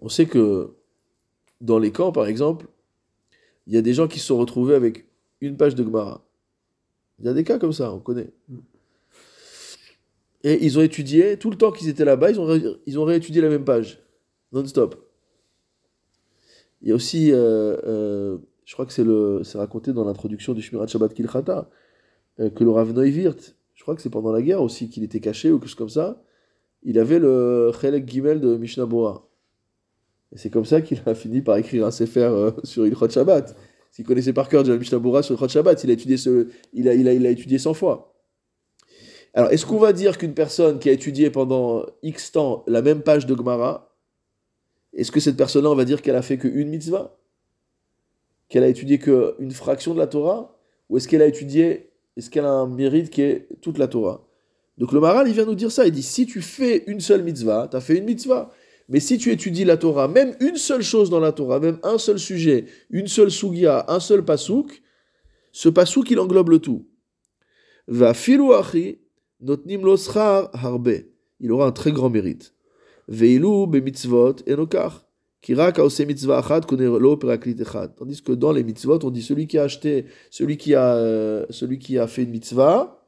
[0.00, 0.74] on sait que
[1.60, 2.66] dans les camps, par exemple,
[3.66, 5.06] il y a des gens qui se sont retrouvés avec
[5.40, 6.24] une page de Gemara.
[7.18, 8.30] Il y a des cas comme ça, on connaît.
[10.42, 13.04] Et ils ont étudié, tout le temps qu'ils étaient là-bas, ils ont, ré- ils ont
[13.04, 14.02] réétudié la même page,
[14.52, 15.09] non-stop.
[16.82, 20.86] Il y a aussi, euh, euh, je crois que c'est raconté dans l'introduction du Shmirat
[20.86, 21.68] Shabbat Kilchata,
[22.40, 25.20] euh, que le Rav Neuwirth, je crois que c'est pendant la guerre aussi qu'il était
[25.20, 26.22] caché ou quelque chose comme ça,
[26.82, 29.28] il avait le Chelek Gimel de Mishnah Bora.
[30.32, 33.56] Et c'est comme ça qu'il a fini par écrire un sefer sur Ilchot Shabbat.
[33.90, 36.88] S'il connaissait par cœur le Mishnah Bora sur Ilchot Shabbat, il a étudié, ce, il
[36.88, 38.14] a, il a, il a étudié 100 fois.
[39.34, 43.02] Alors, est-ce qu'on va dire qu'une personne qui a étudié pendant X temps la même
[43.02, 43.89] page de Gemara,
[44.94, 47.16] est-ce que cette personne-là, on va dire qu'elle a fait qu'une mitzvah?
[48.48, 50.56] Qu'elle a étudié qu'une fraction de la Torah?
[50.88, 54.26] Ou est-ce qu'elle a étudié, est-ce qu'elle a un mérite qui est toute la Torah?
[54.78, 55.86] Donc le Maral, il vient nous dire ça.
[55.86, 58.50] Il dit si tu fais une seule mitzvah, tu as fait une mitzvah.
[58.88, 61.96] Mais si tu étudies la Torah, même une seule chose dans la Torah, même un
[61.96, 64.82] seul sujet, une seule sugia, un seul pasouk,
[65.52, 66.86] ce pasouk, il englobe le tout.
[67.86, 68.12] Va
[69.40, 69.96] notnim
[70.54, 70.92] harbe.
[71.40, 72.52] Il aura un très grand mérite.
[73.10, 75.04] Veilu be mitzvot enokar.
[75.42, 75.56] Tandis
[78.22, 81.78] que dans les mitzvot, on dit celui qui a acheté, celui qui a, euh, celui
[81.78, 83.02] qui a fait une mitzvah,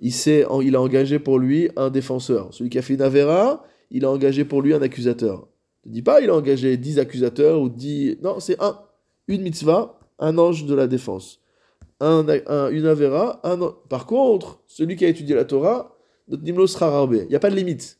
[0.00, 0.14] il,
[0.62, 2.54] il a engagé pour lui un défenseur.
[2.54, 5.48] Celui qui a fait une avera, il a engagé pour lui un accusateur.
[5.84, 8.16] Ne dis pas il a engagé dix accusateurs ou dix...
[8.22, 8.78] Non, c'est un.
[9.28, 11.40] Une mitzvah, un ange de la défense.
[12.00, 13.58] Un, un, une avera, un...
[13.90, 15.96] Par contre, celui qui a étudié la Torah,
[16.28, 17.06] notre nimlo sera.
[17.12, 17.99] Il n'y a pas de limite.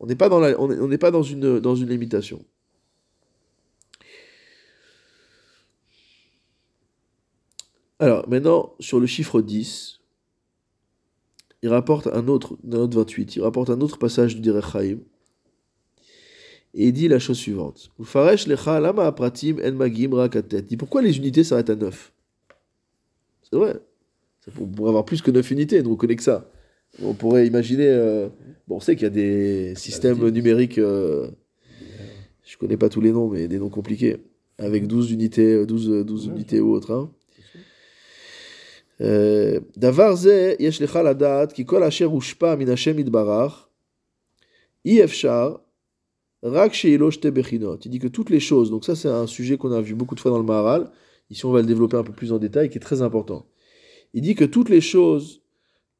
[0.00, 2.42] On n'est pas, dans, une, dans une limitation.
[7.98, 10.00] Alors, maintenant, sur le chiffre 10,
[11.62, 15.00] il rapporte un autre, un autre 28, il rapporte un autre passage du Derech Chaim,
[16.72, 17.90] et il dit la chose suivante.
[20.62, 22.12] Dit pourquoi les unités s'arrêtent à 9
[23.42, 23.80] C'est vrai.
[24.58, 26.50] On pourrait avoir plus que 9 unités, donc on connaît que ça.
[27.01, 27.87] On pourrait imaginer.
[27.87, 28.29] Euh,
[28.67, 30.77] bon, on sait qu'il y a des systèmes numériques.
[30.77, 31.27] Euh,
[32.43, 34.17] je connais pas tous les noms, mais des noms compliqués.
[34.57, 36.91] Avec 12 unités, 12, 12 unités ou autres.
[36.91, 37.11] Hein.
[39.77, 43.67] דבר זה יש לך לדעת כי כל אשר הושפע מן השם יתברך
[44.85, 45.55] אי אפשר
[46.45, 50.13] il dit que toutes les choses, donc ça c'est un sujet qu'on a vu beaucoup
[50.13, 50.91] de fois dans le Maharal,
[51.31, 53.47] ici on va le développer un peu plus en détail, qui est très important.
[54.13, 55.41] Il dit que toutes les choses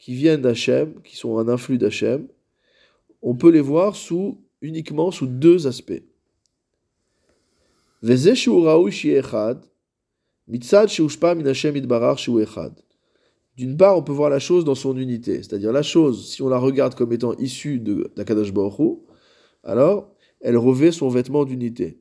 [0.01, 2.27] qui viennent d'Hachem, qui sont un influx d'Hachem,
[3.21, 3.95] on peut les voir
[4.63, 6.03] uniquement sous deux aspects.
[13.57, 16.49] D'une part, on peut voir la chose dans son unité, c'est-à-dire la chose, si on
[16.49, 19.01] la regarde comme étant issue d'Akadash Baruch
[19.63, 20.11] alors
[20.41, 22.01] elle revêt son vêtement d'unité.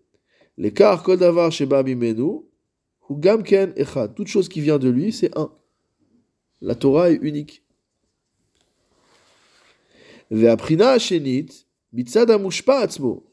[0.57, 2.45] L'écart kol davar sheba menu,
[3.09, 4.15] ou gamken echad.
[4.15, 5.51] Toute chose qui vient de lui, c'est un.
[6.61, 7.65] La Torah est unique.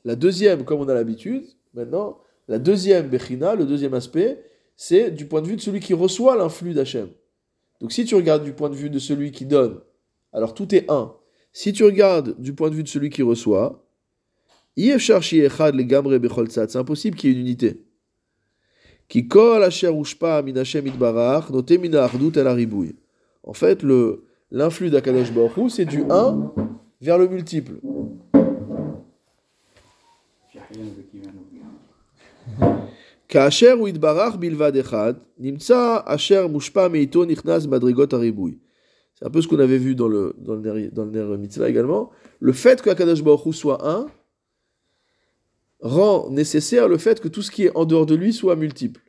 [0.04, 4.42] La deuxième, comme on a l'habitude, maintenant, la deuxième bechina, le deuxième aspect,
[4.76, 7.08] c'est du point de vue de celui qui reçoit l'influx d'Hachem.
[7.80, 9.80] Donc si tu regardes du point de vue de celui qui donne,
[10.32, 11.14] alors tout est un.
[11.52, 13.86] Si tu regardes du point de vue de celui qui reçoit,
[14.76, 17.82] c'est impossible qu'il y ait une unité.
[23.42, 23.84] En fait,
[24.50, 26.52] l'influx d'Akadosh Baruch c'est du 1
[27.00, 27.74] vers le multiple.
[39.14, 42.10] C'est un peu ce qu'on avait vu dans le, dans le, dans le Mitzvah également.
[42.38, 44.06] Le fait que Akadosh Baruch soit un,
[45.80, 49.02] rend nécessaire le fait que tout ce qui est en dehors de lui soit multiple.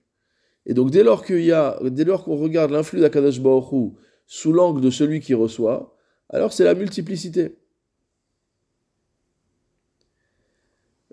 [0.65, 3.93] Et donc dès lors qu'il y a, dès lors qu'on regarde l'influx d'Akadash Baruch
[4.25, 5.95] sous l'angle de celui qui reçoit,
[6.29, 7.55] alors c'est la multiplicité.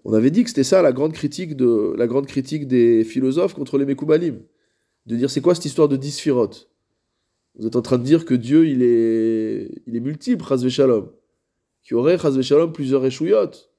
[0.05, 3.55] On avait dit que c'était ça la grande critique de la grande critique des philosophes
[3.55, 4.41] contre les Mekoubalim,
[5.07, 8.35] de dire c'est quoi cette histoire de dix Vous êtes en train de dire que
[8.35, 11.11] Dieu il est il est multiple, Chazve Shalom,
[11.83, 13.71] qu'il y aurait Chazve Shalom plusieurs échouillottes?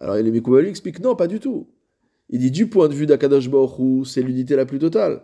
[0.00, 1.68] Alors les Mekoubalu explique non, pas du tout.
[2.28, 5.22] Il dit du point de vue d'Akadosh Baruch c'est l'unité la plus totale.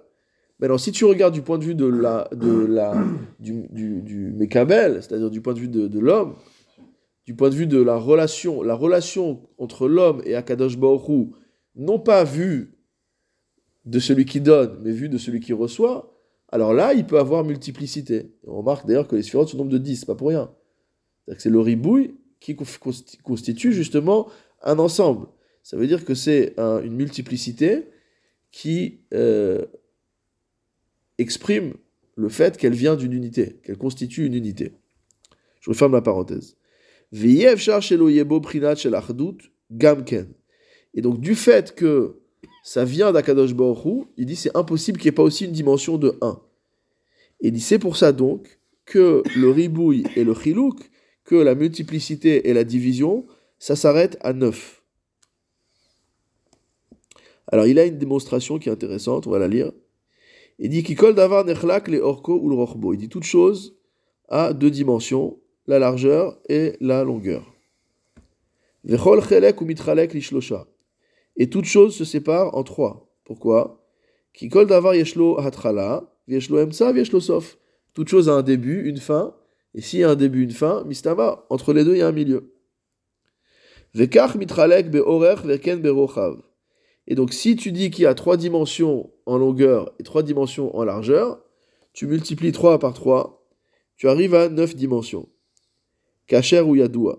[0.61, 2.94] Mais alors si tu regardes du point de vue de la, de la,
[3.38, 6.35] du, du, du Mekabel, c'est-à-dire du point de vue de, l'homme,
[7.29, 11.29] du point de vue de la relation, la relation entre l'homme et Akadosh Baruch
[11.77, 12.79] non pas vue
[13.85, 16.19] de celui qui donne, mais vue de celui qui reçoit,
[16.51, 18.33] alors là, il peut avoir multiplicité.
[18.47, 20.51] On remarque d'ailleurs que les sphérotes sont nombre de 10, pas pour rien.
[21.37, 24.31] C'est le ribouille qui constitue justement
[24.62, 25.27] un ensemble.
[25.62, 27.91] Ça veut dire que c'est une multiplicité
[28.53, 29.66] qui euh,
[31.18, 31.74] exprime
[32.16, 34.72] le fait qu'elle vient d'une unité, qu'elle constitue une unité.
[35.61, 36.57] Je referme la parenthèse.
[37.12, 37.56] Et
[41.00, 42.20] donc du fait que
[42.62, 45.96] ça vient d'Akadosh Baruch il dit c'est impossible qu'il n'y ait pas aussi une dimension
[45.96, 46.40] de 1.
[47.40, 50.90] Et il dit c'est pour ça donc que le ribouille et le chilouk,
[51.24, 53.26] que la multiplicité et la division
[53.59, 54.82] ça s'arrête à 9.
[57.50, 59.72] Alors il a une démonstration qui est intéressante, on va la lire.
[60.59, 61.14] Il dit Kikol.
[61.16, 63.78] Il dit toute chose
[64.28, 65.38] a deux dimensions,
[65.69, 67.45] la largeur et la longueur.
[71.37, 73.14] Et toute chose se sépare en trois.
[73.25, 73.87] Pourquoi?
[77.95, 79.35] Toute chose a un début, une fin,
[79.75, 82.09] et s'il y a un début, une fin, mistama, entre les deux, il y a
[82.09, 82.55] un milieu.
[87.07, 90.75] Et donc, si tu dis qu'il y a trois dimensions en longueur et trois dimensions
[90.75, 91.41] en largeur,
[91.93, 93.45] tu multiplies 3 par 3,
[93.97, 95.29] tu arrives à 9 dimensions.
[96.29, 97.18] Kacher ou yadoua.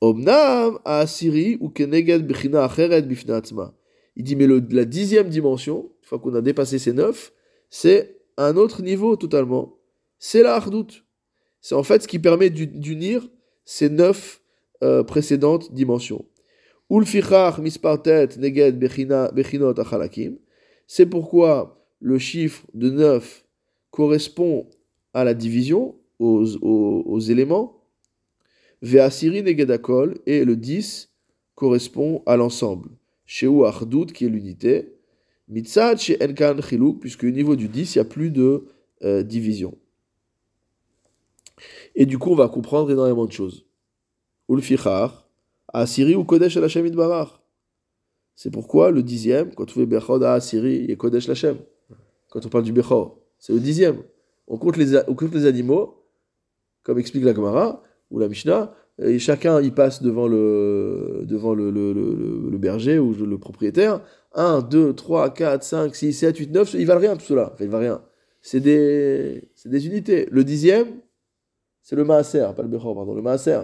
[0.00, 3.74] Omnam a asiri ou keneged bechina acheret bifnatzma.
[4.16, 7.32] Il dit, mais la dixième dimension, une fois qu'on a dépassé ces 9,
[7.70, 9.76] c'est un autre niveau totalement.
[10.18, 11.02] C'est la hardout.
[11.60, 13.28] C'est en fait ce qui permet d'u- d'unir
[13.64, 14.40] ces neuf
[14.82, 16.24] euh, précédentes dimensions.
[16.90, 20.36] Ulfichach mispartet neged bechinot achalakim.
[20.86, 23.44] C'est pourquoi le chiffre de 9
[23.90, 24.68] correspond
[25.14, 27.80] à la division, aux, éléments.
[28.82, 31.10] Ve'asiri negedakol et le 10
[31.54, 32.90] correspond à l'ensemble.
[33.24, 34.96] Sheu achdout qui est l'unité.
[35.48, 38.66] Mitzad chez Enkan chiluk, puisque au niveau du 10, il n'y a plus de
[39.02, 39.76] euh, division.
[41.94, 43.66] Et du coup, on va comprendre énormément de choses.
[44.48, 45.28] Ulfichar,
[45.72, 47.40] Asiri ou Kodesh Hashem Idbarach.
[48.34, 51.58] C'est pourquoi le dixième, quand on fait Bechod à Asiri et Kodesh Hashem,
[52.30, 54.02] quand on parle du Bechor, c'est le dixième.
[54.48, 56.03] On compte les, on compte les animaux,
[56.84, 58.72] comme explique la Gemara ou la Mishnah,
[59.02, 64.00] et chacun y passe devant le, devant le, le- le- le- berger ou le propriétaire.
[64.34, 67.50] 1, 2, 3, 4, 5, 6, 7, 8, 9, ils valent rien tout cela.
[67.52, 68.02] Enfin, ils valent rien.
[68.40, 70.28] C'est des, des unités.
[70.30, 70.86] Le dixième,
[71.82, 73.60] c'est le Maaser, pas le Bechor, pardon, le Maaser.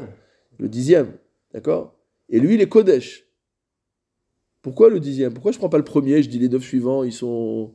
[0.58, 1.12] Le dixième,
[1.54, 1.96] d'accord?
[2.28, 3.26] Et lui, il est Kodesh.
[4.62, 5.32] Pourquoi le dixième?
[5.32, 6.22] Pourquoi je prends pas le premier?
[6.22, 7.72] Je dis les neuf suivants, ils sont.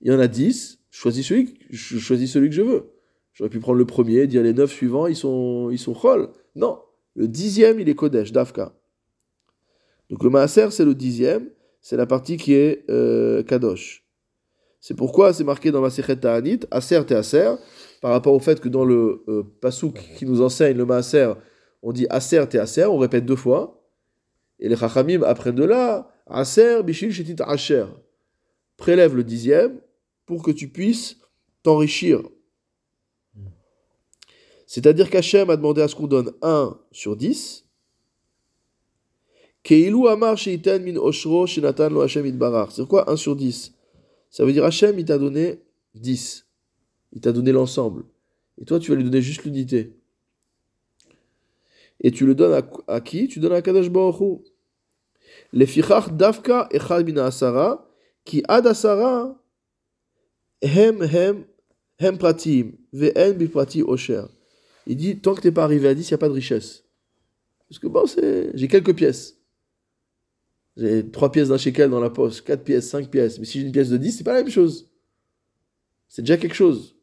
[0.00, 0.80] Il y en a dix.
[0.90, 2.91] Je choisis celui, je choisis celui que je veux.
[3.34, 6.28] J'aurais pu prendre le premier, dire les neuf suivants, ils sont, ils sont chol.
[6.54, 6.80] Non,
[7.14, 8.74] le dixième, il est Kodesh, Dafka.
[10.10, 11.48] Donc le Maaser, c'est le dixième,
[11.80, 14.04] c'est la partie qui est euh, Kadosh.
[14.80, 17.52] C'est pourquoi c'est marqué dans ma Sechet Ta'anit, Aser et Aser,
[18.00, 21.32] par rapport au fait que dans le euh, Pasouk qui nous enseigne le Maaser,
[21.82, 23.80] on dit Aser et Aser, on répète deux fois.
[24.58, 27.86] Et les Chachamim apprennent de là, Aser, Bishil, Shetit, Asher.
[28.76, 29.80] Prélève le dixième
[30.26, 31.18] pour que tu puisses
[31.62, 32.22] t'enrichir.
[34.72, 37.66] C'est-à-dire qu'Hachem a demandé à ce qu'on donne 1 sur 10.
[39.62, 40.38] Keilu amar
[40.80, 42.08] min oshro shenatan lo.
[42.08, 43.74] C'est quoi 1 sur 10
[44.30, 45.60] Ça veut dire Hachem, il t'a donné
[45.94, 46.46] 10.
[47.12, 48.04] Il t'a donné l'ensemble.
[48.58, 49.92] Et toi, tu vas lui donner juste l'unité.
[52.00, 53.28] Et tu le donnes à, à qui?
[53.28, 54.38] Tu donnes à Kadosh Baruch Hu.
[55.52, 57.86] Lefichach davka echad min asara,
[58.24, 59.38] ki ad asara
[60.62, 61.44] hem hem
[61.98, 64.30] hem pratim, ve'en biprati osher.
[64.86, 66.84] Il dit, tant que t'es pas arrivé à 10, il n'y a pas de richesse.
[67.68, 68.50] Parce que bon, c'est...
[68.54, 69.38] j'ai quelques pièces.
[70.76, 73.38] J'ai trois pièces d'un shekel dans la poche, quatre pièces, cinq pièces.
[73.38, 74.90] Mais si j'ai une pièce de 10, c'est pas la même chose.
[76.08, 76.96] C'est déjà quelque chose.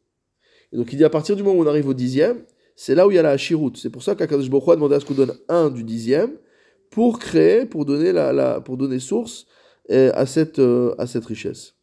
[0.72, 2.44] Et donc il dit, à partir du moment où on arrive au dixième,
[2.76, 3.72] c'est là où il y a la hachirout.
[3.76, 6.32] C'est pour ça qu'Akadosh Baruch a demandé à ce qu'on donne un du dixième
[6.90, 9.46] pour créer, pour donner, la, la- pour donner source
[9.90, 11.74] euh, à, cette, euh, à cette richesse.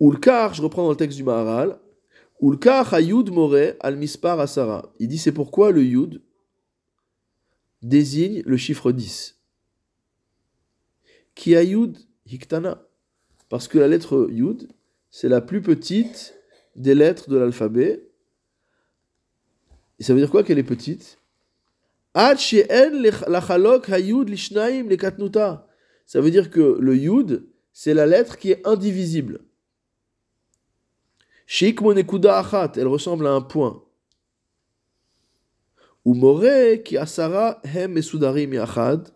[0.00, 1.78] Ulkar, je reprends dans le texte du Maharal,
[2.40, 3.30] Ulkar hayud
[3.80, 4.92] al mispar asara.
[4.98, 6.22] Il dit c'est pourquoi le yud
[7.82, 9.38] désigne le chiffre 10.
[11.34, 12.82] Ki ayud hiktana.
[13.48, 14.68] Parce que la lettre yud,
[15.10, 16.34] c'est la plus petite
[16.74, 18.08] des lettres de l'alphabet.
[19.98, 21.18] Et ça veut dire quoi qu'elle est petite?
[22.14, 22.66] Hayud.
[26.06, 29.40] Ça veut dire que le yud, c'est la lettre qui est indivisible.
[31.48, 33.82] Achat, elle ressemble à un point.
[36.98, 39.10] Asara hem echad.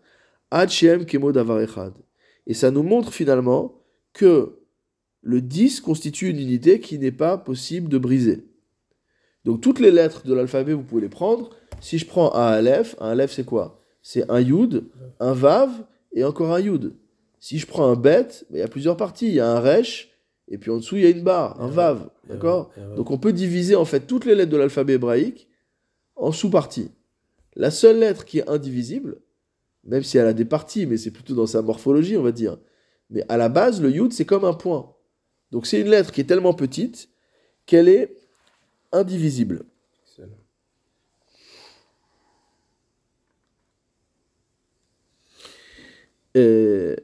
[2.47, 4.59] Et ça nous montre finalement que
[5.23, 8.47] le 10 constitue une unité qui n'est pas possible de briser.
[9.45, 11.51] Donc toutes les lettres de l'alphabet, vous pouvez les prendre.
[11.81, 13.81] Si je prends un aleph, un aleph c'est quoi?
[14.03, 14.85] C'est un yud,
[15.19, 15.71] un vav
[16.13, 16.95] et encore un yud.
[17.39, 19.29] Si je prends un bet, ben, il y a plusieurs parties.
[19.29, 20.10] Il y a un resh
[20.51, 22.11] et puis en dessous il y a une barre, un vav.
[22.29, 25.49] D'accord Donc on peut diviser en fait toutes les lettres de l'alphabet hébraïque
[26.17, 26.91] en sous-parties.
[27.57, 29.21] La seule lettre qui est indivisible,
[29.85, 32.59] même si elle a des parties, mais c'est plutôt dans sa morphologie, on va dire.
[33.09, 34.95] Mais à la base, le yud, c'est comme un point.
[35.51, 37.09] Donc c'est une lettre qui est tellement petite
[37.67, 38.15] qu'elle est
[38.93, 39.65] indivisible.
[40.05, 40.37] Excellent.
[46.35, 46.97] Et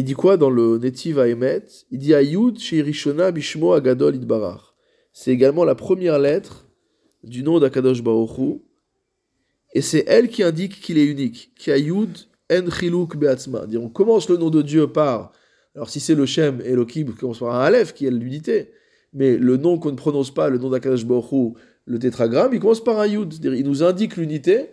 [0.00, 1.66] il dit quoi dans le Netiv Haemet?
[1.90, 4.74] Il dit Ayud Shirishona Bishmo Agadol Idbarach.
[5.12, 6.66] C'est également la première lettre
[7.22, 8.62] du nom d'Akadosh Baruch Hu.
[9.74, 11.52] Et c'est elle qui indique qu'il est unique.
[11.54, 12.16] Qui Ayud
[12.50, 13.66] en chiluk be'atzma.
[13.76, 15.32] On commence le nom de Dieu par,
[15.74, 18.70] alors si c'est le Shem Elohim, on commence par un Aleph qui est l'unité,
[19.12, 21.52] mais le nom qu'on ne prononce pas, le nom d'Akadosh Baruch Hu,
[21.84, 23.34] le tétragramme, il commence par un Yud.
[23.44, 24.70] Il nous indique l'unité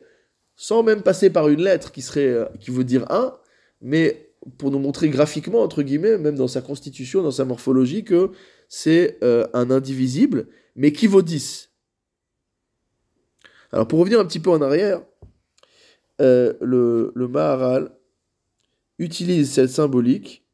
[0.55, 3.33] sans même passer par une lettre qui, serait, euh, qui veut dire un,
[3.81, 4.26] mais
[4.57, 8.31] pour nous montrer graphiquement, entre guillemets, même dans sa constitution, dans sa morphologie, que
[8.69, 11.71] c'est euh, un indivisible, mais qui vaut 10.
[13.71, 15.01] Alors pour revenir un petit peu en arrière,
[16.21, 17.91] euh, le, Maharal
[18.97, 20.45] utilise cette symbolique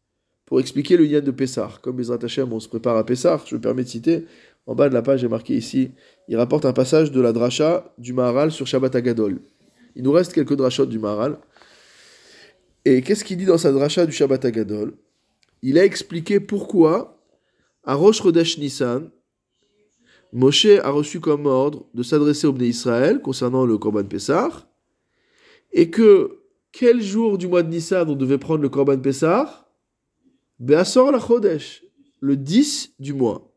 [0.45, 1.81] pour expliquer le Yann de Pessar.
[1.81, 4.25] Comme les Hashem, on se prépare à Pessar, je me permets de citer,
[4.65, 5.91] en bas de la page, j'ai marqué ici,
[6.27, 9.41] il rapporte un passage de la dracha du Maharal sur Shabbat Agadol.
[9.95, 11.37] Il nous reste quelques drachot du Maharal.
[12.85, 14.97] Et qu'est-ce qu'il dit dans sa dracha du Shabbat Agadol
[15.61, 17.23] Il a expliqué pourquoi,
[17.83, 19.09] à Rosh Chodesh Nissan,
[20.33, 24.67] Moshe a reçu comme ordre de s'adresser au Bnei Israël concernant le Korban Pessah,
[25.71, 26.39] et que
[26.71, 29.69] quel jour du mois de Nissan on devait prendre le Korban Pessah?
[30.59, 31.83] Be'asor la Chodesh,
[32.19, 33.53] le 10 du mois.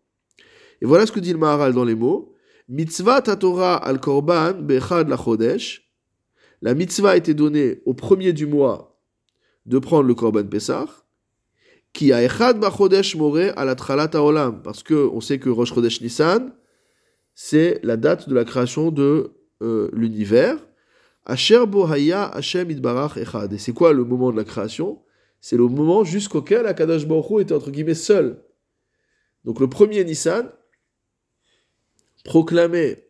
[0.81, 2.35] Et voilà ce que dit le Maharal dans les mots.
[2.69, 5.91] Mitzvah Torah al Korban Bechad la Chodesh.
[6.63, 8.96] La mitzvah a été donnée au premier du mois
[9.67, 10.87] de prendre le Korban Pessah.
[11.93, 14.63] Qui a Echad Bachodesh More à la Tralat Olam.
[14.63, 16.53] Parce que on sait que Rosh Chodesh Nissan,
[17.35, 20.59] c'est la date de la création de euh, l'univers.
[21.25, 23.53] Asher Bohaya Hashem Idbarach Echad.
[23.53, 25.03] Et c'est quoi le moment de la création?
[25.41, 28.43] C'est le moment jusqu'auquel Akadash Baruch était entre guillemets seul.
[29.45, 30.51] Donc le premier Nissan,
[32.25, 33.05] proclamer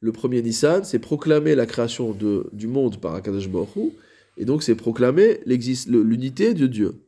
[0.00, 3.92] le premier Nissan, c'est proclamer la création de, du monde par Akadash Baruch
[4.36, 7.04] et donc c'est proclamer l'unité de Dieu.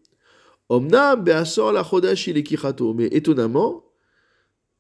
[0.71, 3.85] Mais étonnamment,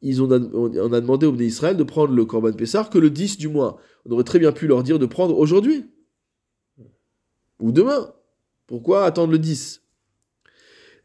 [0.02, 3.48] on a demandé au Bnei Israël de prendre le Korban Pessar que le 10 du
[3.48, 3.78] mois.
[4.04, 5.86] On aurait très bien pu leur dire de prendre aujourd'hui.
[7.60, 8.12] Ou demain.
[8.66, 9.82] Pourquoi attendre le 10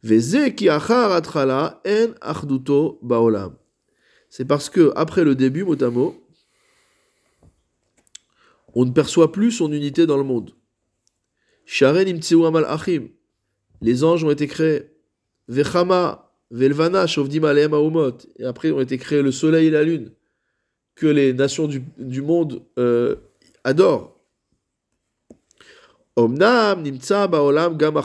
[0.02, 3.56] Veze ki achar atrala en achduto baolam.
[4.30, 6.16] C'est parce que, après le début, mot à mot,
[8.74, 10.52] on ne perçoit plus son unité dans le monde.
[13.82, 14.92] Les anges ont été créés.
[15.48, 17.44] Vechama, velvana, shovdim.
[18.38, 20.12] Et après ont été créés le soleil et la lune,
[20.96, 23.16] que les nations du, du monde euh,
[23.64, 24.20] adorent.
[26.16, 28.02] Omnam nimtsa baolam gam.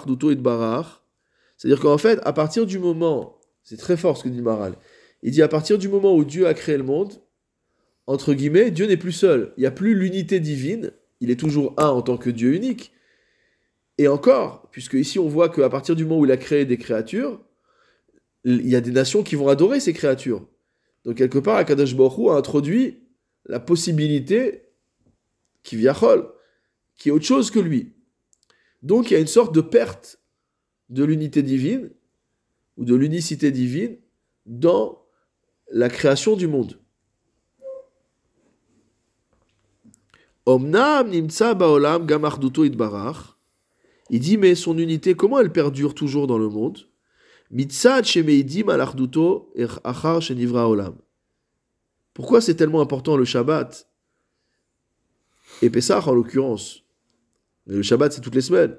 [1.57, 4.75] C'est-à-dire qu'en fait, à partir du moment, c'est très fort ce que dit Maral,
[5.23, 7.15] il dit à partir du moment où Dieu a créé le monde,
[8.07, 9.53] entre guillemets, Dieu n'est plus seul.
[9.57, 10.93] Il n'y a plus l'unité divine.
[11.21, 12.93] Il est toujours un en tant que Dieu unique.
[13.99, 16.79] Et encore, puisque ici on voit qu'à partir du moment où il a créé des
[16.79, 17.41] créatures,
[18.45, 20.47] il y a des nations qui vont adorer ces créatures.
[21.05, 23.05] Donc quelque part, Akadosh Baruch a introduit
[23.47, 24.69] la possibilité
[25.63, 26.33] qui viachol,
[26.97, 27.95] qui est autre chose que lui.
[28.83, 30.21] Donc il y a une sorte de perte
[30.89, 31.91] de l'unité divine
[32.77, 33.97] ou de l'unicité divine
[34.47, 35.03] dans
[35.71, 36.79] la création du monde.
[40.47, 43.34] Omnam nimtsa baolam gam achduto itbarach.
[44.11, 46.79] Il dit, mais son unité, comment elle perdure toujours dans le monde?
[47.53, 47.67] Er.
[52.13, 53.89] Pourquoi c'est tellement important le Shabbat
[55.63, 56.85] Et Pessah en l'occurrence?
[57.67, 58.77] Mais le Shabbat, c'est toutes les semaines.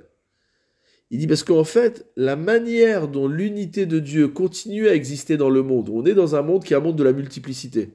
[1.11, 5.49] Il dit parce qu'en fait, la manière dont l'unité de Dieu continue à exister dans
[5.49, 7.93] le monde, on est dans un monde qui est un monde de la multiplicité.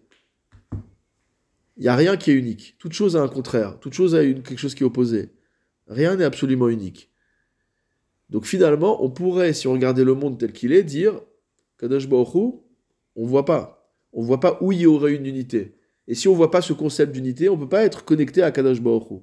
[1.77, 2.77] Il n'y a rien qui est unique.
[2.79, 3.81] Toute chose a un contraire.
[3.81, 5.31] Toute chose a une, quelque chose qui est opposé.
[5.89, 7.10] Rien n'est absolument unique.
[8.31, 11.21] Donc finalement, on pourrait, si on regardait le monde tel qu'il est, dire
[11.79, 12.53] Kadosh Baruch Hu,
[13.17, 13.93] on ne voit pas.
[14.13, 15.75] On ne voit pas où il y aurait une unité.
[16.09, 18.51] Et si on voit pas ce concept d'unité, on ne peut pas être connecté à
[18.51, 19.17] Kadosh Baruch Hu.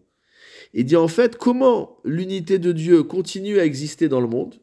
[0.73, 4.55] Il en fait comment l'unité de Dieu continue à exister dans le monde?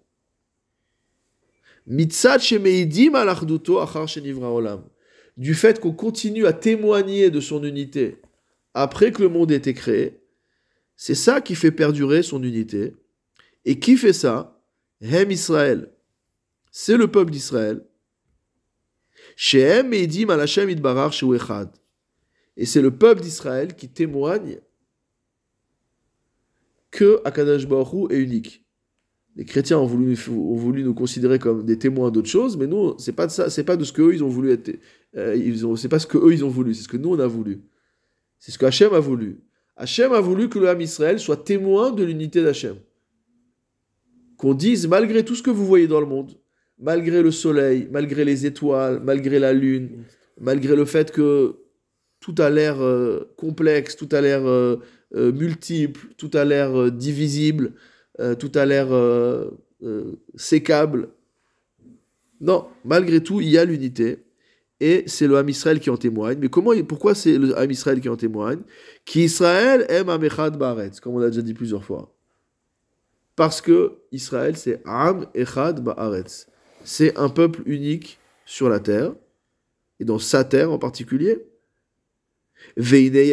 [5.36, 8.18] Du fait qu'on continue à témoigner de son unité
[8.74, 10.20] après que le monde ait été créé,
[10.96, 12.94] c'est ça qui fait perdurer son unité.
[13.64, 14.60] Et qui fait ça?
[15.00, 15.92] Hem Israël.
[16.70, 17.84] C'est le peuple d'Israël.
[19.36, 19.92] Shehem
[20.30, 21.12] Hashem Idbarar.
[22.56, 24.60] Et c'est le peuple d'Israël qui témoigne
[26.90, 27.66] que Akadash
[28.10, 28.64] est unique.
[29.36, 33.26] Les chrétiens ont voulu, nous considérer comme des témoins d'autre chose, mais nous, c'est pas
[33.26, 34.70] de ça, c'est pas de ce qu'eux ils ont voulu être.
[35.16, 37.10] Euh, ils ont, c'est pas ce que eux ils ont voulu, c'est ce que nous
[37.10, 37.62] on a voulu.
[38.38, 39.40] C'est ce que Hachem a voulu.
[39.76, 42.76] Hachem a voulu que le Ham Israël soit témoin de l'unité d'Hachem.
[44.44, 46.32] Qu'on dise, malgré tout ce que vous voyez dans le monde,
[46.78, 50.04] malgré le soleil, malgré les étoiles, malgré la lune,
[50.38, 51.54] malgré le fait que
[52.20, 54.76] tout a l'air euh, complexe, tout a l'air euh,
[55.14, 57.72] euh, multiple, tout a l'air divisible,
[58.38, 58.88] tout a l'air
[60.34, 61.08] sécable.
[62.38, 64.18] Non, malgré tout, il y a l'unité.
[64.78, 66.36] Et c'est le Ham Israël qui en témoigne.
[66.38, 68.60] Mais comment, pourquoi c'est le Ham Israël qui en témoigne?
[69.06, 72.13] Qui Israël aime Amechad Baaretz, comme on l'a déjà dit plusieurs fois.
[73.36, 76.46] Parce que Israël, c'est Am Echad Baaretz.
[76.84, 79.14] C'est un peuple unique sur la terre,
[79.98, 81.46] et dans sa terre en particulier.
[82.76, 83.26] Echad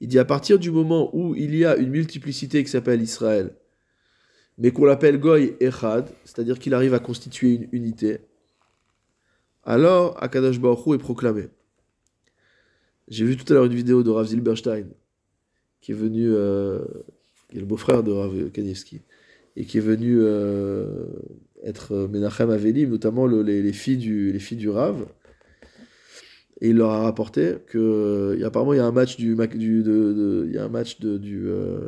[0.00, 3.54] Il dit à partir du moment où il y a une multiplicité qui s'appelle Israël,
[4.58, 8.20] mais qu'on l'appelle Goy Echad, c'est-à-dire qu'il arrive à constituer une unité,
[9.64, 11.48] alors Akadash Baruch est proclamé.
[13.08, 14.86] J'ai vu tout à l'heure une vidéo de Rav Zilberstein,
[15.80, 16.80] qui est venu, euh,
[17.50, 19.02] qui est le beau-frère de Rav Kanievski,
[19.56, 21.06] et qui est venu euh,
[21.62, 25.06] être euh, Menachem Avelim, notamment le- les, les filles du, les filles du Rav.
[26.60, 29.82] Et il leur a rapporté que a- apparemment il y a un match du, de,
[29.84, 31.78] de- y a un match de, du euh,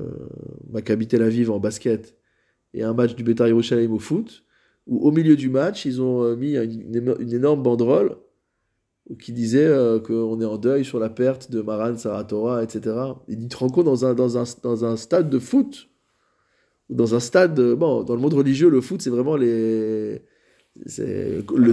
[0.70, 2.14] Maccabi Tel Aviv en basket
[2.74, 4.44] et un match du Betar Yerushalayim au foot
[4.86, 8.16] où au milieu du match ils ont euh, mis une énorme banderole
[9.20, 12.94] qui disait euh, qu'on est en deuil sur la perte de Maran Saratora etc.
[13.28, 15.88] Il dit tu dans un, dans un, dans un stade de foot
[16.90, 20.22] dans un stade euh, bon dans le monde religieux le foot c'est vraiment les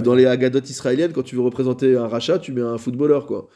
[0.02, 3.48] dans les Haggadot israéliennes, quand tu veux représenter un rachat, tu mets un footballeur, quoi.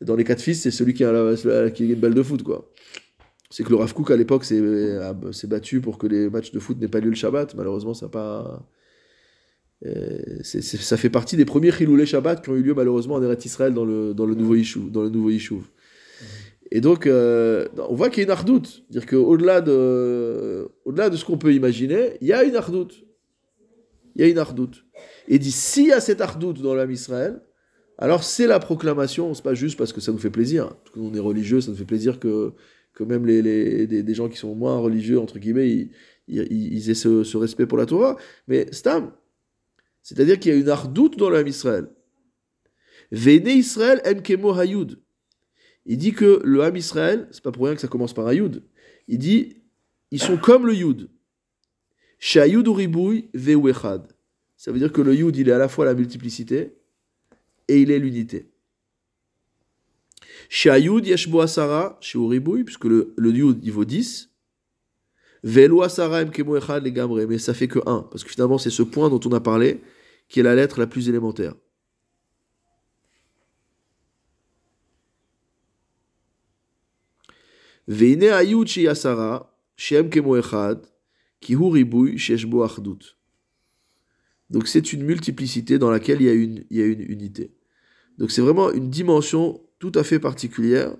[0.00, 2.70] Dans les quatre fils, c'est celui qui a, une balle de foot, quoi.
[3.50, 6.58] C'est que le Rav à l'époque, s'est a- s'est battu pour que les matchs de
[6.58, 7.54] foot n'aient pas lieu le Shabbat.
[7.54, 8.68] Malheureusement, ça a pas...
[9.86, 13.44] euh, ça fait partie des premiers Chiloulé Shabbat qui ont eu lieu malheureusement en Eretz
[13.44, 14.90] Israël dans le, dans le nouveau Yishuv.
[14.90, 15.62] Dans le nouveau Yishuv.
[16.70, 18.82] Et donc, euh, on voit qu'il y a une ardoute.
[18.90, 23.04] C'est-à-dire qu'au-delà de, au-delà de ce qu'on peut imaginer, il y a une ardoute
[24.16, 24.84] il y a une ardoute.
[25.28, 27.40] Et il dit, s'il y a cette ardoute dans l'âme Israël,
[27.98, 30.74] alors c'est la proclamation, c'est pas juste parce que ça nous fait plaisir.
[30.74, 32.52] Parce est religieux, ça nous fait plaisir que,
[32.94, 35.90] que même les, les- des, des gens qui sont moins religieux, entre guillemets, ils,
[36.26, 38.16] ils- ils aient ce, ce respect pour la Torah.
[38.48, 39.12] Mais stam,
[40.02, 41.88] c'est-à-dire qu'il y a une ardoute dans l'âme Israël.
[43.10, 44.98] Vene Israël em kemo hayud.
[45.88, 48.62] Il dit que le Ham Israël, c'est pas pour rien que ça commence par Hayud.
[49.08, 49.56] Il dit,
[50.10, 51.08] ils sont comme le Yud.
[52.18, 54.12] Shayud uribouy veu echad.
[54.58, 56.76] Ça veut dire que le Yud, il est à la fois la multiplicité
[57.68, 58.50] et il est l'unité.
[60.50, 64.30] Shayud yeshbo asara sheuribouy, puisque le, le Yud, il vaut 10.
[64.30, 68.58] Velo asara em kemo echad les gamre, mais ça fait que 1, parce que finalement,
[68.58, 69.80] c'est ce point dont on a parlé
[70.28, 71.54] qui est la lettre la plus élémentaire.
[84.50, 87.54] Donc c'est une multiplicité dans laquelle il y a une, il y a une unité.
[88.18, 90.96] Donc c'est vraiment une dimension tout à fait particulière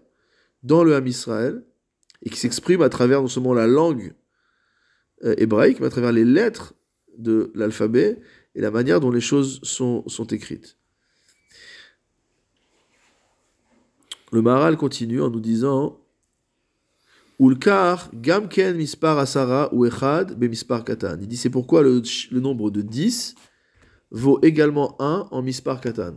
[0.62, 1.64] dans le Ham Israël
[2.22, 4.14] et qui s'exprime à travers non seulement la langue
[5.22, 6.74] hébraïque, mais à travers les lettres
[7.16, 8.20] de l'alphabet
[8.54, 10.76] et la manière dont les choses sont, écrites.
[14.32, 16.00] Le Maharal continue en nous disant
[17.40, 21.18] Ulkar gamken mispar asara ou echad be mispar katan.
[21.20, 22.02] Il dit c'est pourquoi le,
[22.32, 23.36] le nombre de 10
[24.10, 26.16] vaut également 1 en mispar katan.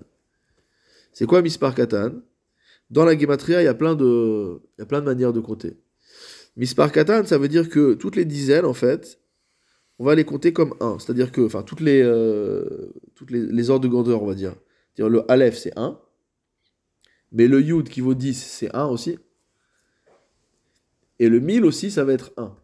[1.14, 2.22] C'est quoi mispar katan?
[2.90, 5.40] Dans la gematria, il y a plein de il y a plein de manières de
[5.40, 5.78] compter.
[6.58, 9.20] Mispar katan, ça veut dire que toutes les dizaines en fait,
[10.00, 12.92] on va les compter comme 1, c'est-à-dire que enfin toutes les euh,
[13.30, 14.56] les, ordres de grandeur, on va dire.
[14.98, 15.98] Le aleph c'est 1,
[17.32, 19.18] mais le yud qui vaut 10, c'est 1 aussi.
[21.20, 22.56] Et le 1000 aussi, ça va être 1.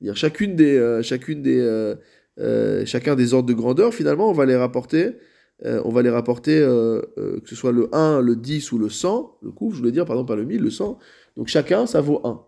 [0.00, 1.94] C'est-à-dire chacune des, euh,
[2.38, 5.16] euh, chacun des ordres de grandeur, finalement, on va les rapporter,
[5.64, 9.52] on va les rapporter, que ce soit le 1, le 10 ou le 100, le
[9.52, 10.98] coup, je voulais dire, pardon, pas le 1000, le 100.
[11.36, 12.44] Donc chacun, ça vaut 1.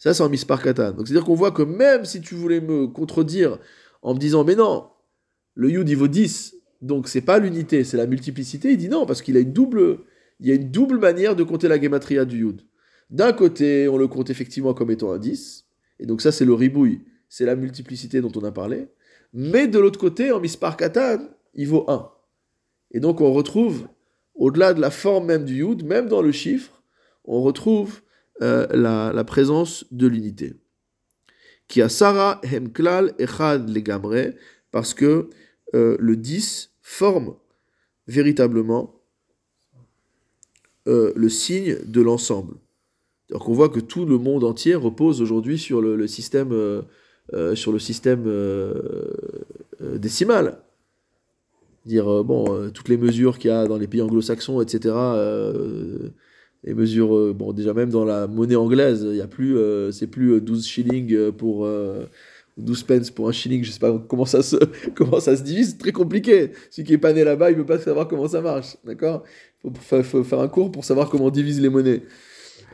[0.00, 0.92] Ça, c'est en mispar katan.
[0.92, 3.58] Donc c'est-à-dire qu'on voit que même si tu voulais me contredire
[4.00, 4.88] en me disant, mais non,
[5.54, 9.04] le yud, il vaut 10, donc c'est pas l'unité, c'est la multiplicité, il dit non,
[9.04, 9.98] parce qu'il a une double,
[10.40, 12.62] y a une double manière de compter la gematria du yud.
[13.10, 15.66] D'un côté, on le compte effectivement comme étant un 10,
[15.98, 18.88] et donc ça c'est le ribouille, c'est la multiplicité dont on a parlé,
[19.34, 21.18] mais de l'autre côté, en mispar katan,
[21.52, 22.10] il vaut 1.
[22.92, 23.86] Et donc on retrouve
[24.34, 26.82] au-delà de la forme même du Yud, même dans le chiffre,
[27.26, 28.00] on retrouve
[28.42, 30.54] euh, la, présence de l'unité.
[31.68, 34.32] Qui a Sarah Hemklal Echad Legamre,
[34.72, 35.30] parce que
[35.74, 37.34] euh, le 10 forme
[38.06, 38.94] véritablement
[40.88, 42.54] euh, le signe de l'ensemble.
[43.28, 46.50] Donc on voit que tout le monde entier repose aujourd'hui sur le, système,
[47.54, 47.72] sur
[49.80, 50.58] décimal.
[51.86, 54.94] Dire euh, bon, toutes les mesures qu'il y a dans les pays anglo-saxons, etc.
[56.64, 59.90] les mesures, euh, bon déjà même dans la monnaie anglaise, il y a plus, euh,
[59.92, 62.04] c'est plus euh, 12 shillings euh, pour euh,
[62.58, 63.64] 12 pence pour un shilling.
[63.64, 64.56] Je sais pas comment ça se,
[64.94, 65.70] comment ça se divise.
[65.70, 66.50] C'est très compliqué.
[66.70, 69.24] Celui qui est pas né là-bas, il peut pas savoir comment ça marche, d'accord?
[69.62, 72.02] Faut, faut, faut faire un cours pour savoir comment on divise les monnaies.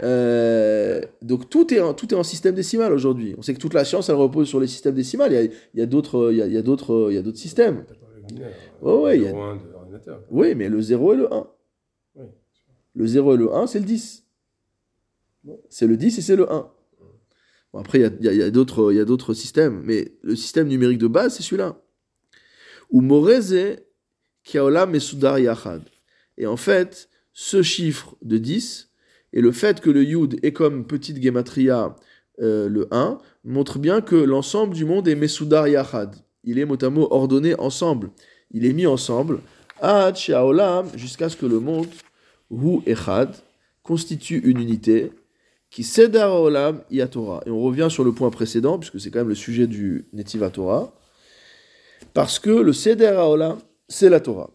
[0.03, 3.35] Euh, donc tout est, en, tout est en système décimal aujourd'hui.
[3.39, 5.33] On sait que toute la science, elle repose sur les systèmes décimales.
[5.33, 7.15] Il y a, il y a d'autres, il y a, il y a d'autres, il
[7.15, 7.85] y a d'autres systèmes.
[8.83, 10.21] Ouais, ouais, il y a- 0,1 de l'ordinateur.
[10.31, 11.47] Oui, mais le 0 et le 1.
[12.97, 14.25] Le 0 et le 1, c'est le 10.
[15.69, 16.71] C'est le 10 et c'est le 1.
[17.73, 21.81] Bon, après, il y a, d'autres systèmes, mais le système numérique de base, c'est celui-là.
[22.91, 23.77] Ou Moreze
[24.45, 25.83] Kiaolam Mesudar Yachad.
[26.39, 28.91] Et en fait, ce chiffre de 10
[29.35, 31.97] et le fait que le Yud est comme petite gematria
[32.41, 36.17] euh, le 1 montre bien que l'ensemble du monde est Mesudar Yachad.
[36.45, 38.11] Il est mot à ordonné ensemble.
[38.53, 39.41] Il est mis ensemble
[40.95, 41.89] jusqu'à ce que le monde,
[42.51, 43.35] Hu Echad,
[43.83, 45.13] constitue une unité
[45.71, 47.43] qui Sedar Olam Torah.
[47.47, 50.51] Et on revient sur le point précédent, puisque c'est quand même le sujet du Netiva
[50.51, 50.93] Torah,
[52.15, 54.51] parce que le Seder Olam, c'est la Torah.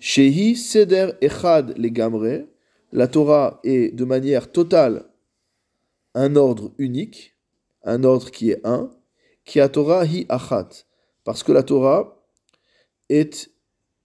[0.00, 2.46] Shehi Seder Echad Legamre,
[2.92, 5.04] la Torah est de manière totale
[6.14, 7.36] un ordre unique,
[7.84, 8.90] un ordre qui est un,
[9.44, 10.68] qui a Torah hi achat,
[11.24, 12.24] parce que la Torah
[13.08, 13.50] est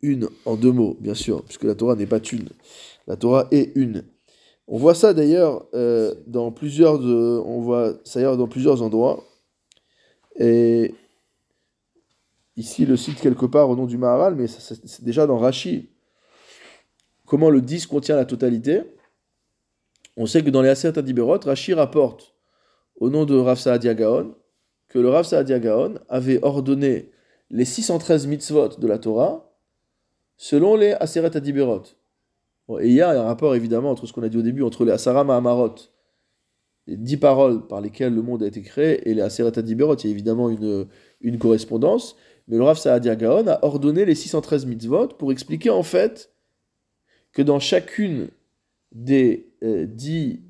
[0.04, 2.50] une, en deux mots, bien sûr, puisque la Torah n'est pas une.
[3.08, 4.04] La Torah est une.
[4.68, 7.00] On voit ça d'ailleurs euh, dans plusieurs,
[8.82, 9.24] endroits.
[10.38, 10.94] Et
[12.56, 15.90] ici, le cite quelque part au nom du Maharal, mais c'est déjà dans Rashi.
[17.26, 18.82] Comment le 10 contient la totalité
[20.18, 22.36] On sait que dans les Aseret Adiberot, Rashi rapporte
[23.00, 24.36] au nom de Rav Saadia Gaon
[24.88, 27.10] que le Rav Saadia Gaon avait ordonné
[27.50, 29.53] les 613 mitzvot de la Torah
[30.38, 31.84] selon les Aseret Adiberot.
[32.80, 34.86] Et il y a un rapport évidemment entre ce qu'on a dit au début, entre
[34.86, 35.76] les Asara Mahamarot,
[36.88, 39.96] les dix paroles par lesquelles le monde a été créé, et les Aseret Adiberot.
[39.96, 40.88] Il y a évidemment une,
[41.22, 42.16] une correspondance,
[42.48, 46.32] mais le Rav Saadia Gaon a ordonné les 613 mitzvot pour expliquer en fait
[47.32, 48.30] que dans chacune
[48.92, 50.42] des euh, dix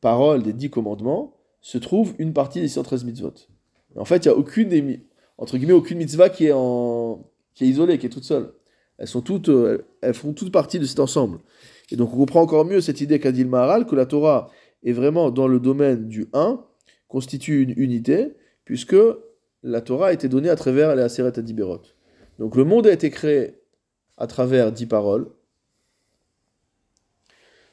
[0.00, 3.34] paroles, des dix commandements, se trouve une partie des 613 mitzvot.
[3.96, 4.68] En fait, il n'y a aucune
[5.38, 8.52] entre guillemets, aucune mitzvah qui est, en, qui est isolée, qui est toute seule.
[8.98, 11.38] Elles, sont toutes, euh, elles font toutes partie de cet ensemble.
[11.90, 14.50] Et donc on comprend encore mieux cette idée qu'a dit le Maharal, que la Torah
[14.84, 16.62] est vraiment dans le domaine du 1,
[17.08, 18.34] constitue une unité,
[18.64, 18.96] puisque
[19.62, 21.82] la Torah a été donnée à travers les Aseret Adiberot.
[22.38, 23.60] Donc le monde a été créé
[24.16, 25.30] à travers dix paroles.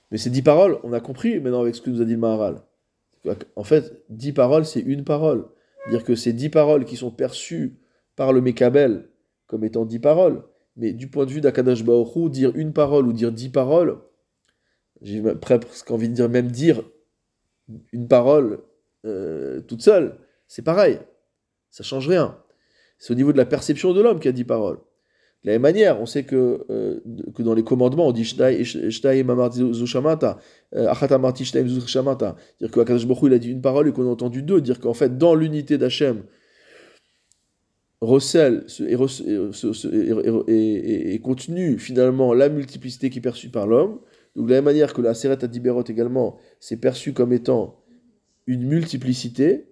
[0.10, 2.20] Mais ces dix paroles, on a compris maintenant avec ce que nous a dit le
[2.20, 2.62] Maharal.
[3.56, 5.46] En fait, dix paroles, c'est une parole.
[5.90, 7.80] Dire que ces dix paroles qui sont perçues
[8.16, 9.10] par le Mekabel
[9.48, 10.44] comme étant dix paroles,
[10.82, 14.00] mais du point de vue d'Akadash Hu, dire une parole ou dire dix paroles,
[15.04, 16.82] j'ai presque envie de dire même dire
[17.94, 18.62] une parole
[19.06, 20.18] euh, toute seule,
[20.48, 20.98] c'est pareil.
[21.70, 22.36] Ça change rien.
[22.98, 24.80] C'est au niveau de la perception de l'homme qu'il a dix paroles.
[25.44, 27.00] De la même manière, on sait que, euh,
[27.36, 30.40] que dans les commandements, on dit Zushamata,
[30.76, 32.36] euh, Achat Amarti Shtai Zushamata.
[32.60, 34.62] Dire que Akadosh Baruch il a dit une parole et qu'on a entendu deux.
[34.62, 36.24] Dire qu'en fait, dans l'unité d'Hachem,
[38.02, 38.96] recèle et,
[41.14, 44.00] et, continue finalement la multiplicité qui est perçue par l'homme.
[44.36, 47.80] De la même manière que la Seret Adiberot également, c'est perçu comme étant
[48.48, 49.68] une multiplicité,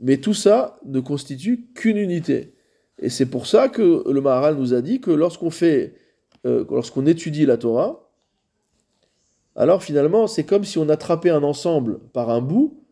[0.00, 2.54] mais tout ça ne constitue qu'une unité.
[3.00, 5.94] Et c'est pour ça que le Maharal nous a dit que lorsqu'on fait,
[6.46, 8.10] euh, lorsqu'on étudie la Torah,
[9.56, 12.84] alors finalement c'est comme si on attrapait un ensemble par un bout,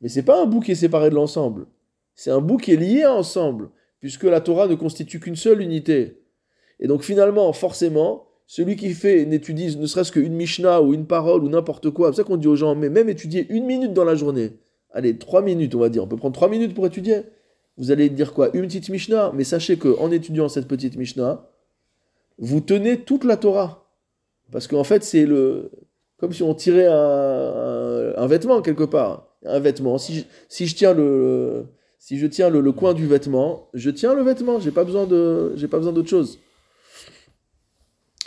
[0.00, 1.66] mais c'est pas un bout qui est séparé de l'ensemble,
[2.14, 3.70] c'est un bout qui est lié ensemble,
[4.00, 6.22] puisque la Torah ne constitue qu'une seule unité.
[6.80, 11.44] Et donc finalement, forcément, celui qui fait n'étudie ne serait-ce qu'une Mishnah ou une parole
[11.44, 14.04] ou n'importe quoi, c'est ça qu'on dit aux gens, mais même étudier une minute dans
[14.04, 14.52] la journée,
[14.92, 17.22] allez, trois minutes on va dire, on peut prendre trois minutes pour étudier.
[17.76, 18.50] Vous allez dire quoi?
[18.54, 21.48] Une petite Mishnah, mais sachez qu'en étudiant cette petite Mishnah,
[22.38, 23.88] vous tenez toute la Torah.
[24.50, 25.70] Parce qu'en fait, c'est le.
[26.18, 29.28] Comme si on tirait un vêtement quelque part.
[29.44, 29.98] Un vêtement.
[29.98, 31.66] Si je, si je tiens le.
[31.98, 34.60] Si je tiens le, coin du vêtement, je tiens le vêtement.
[34.60, 35.52] J'ai pas besoin de.
[35.56, 36.38] J'ai pas besoin d'autre chose.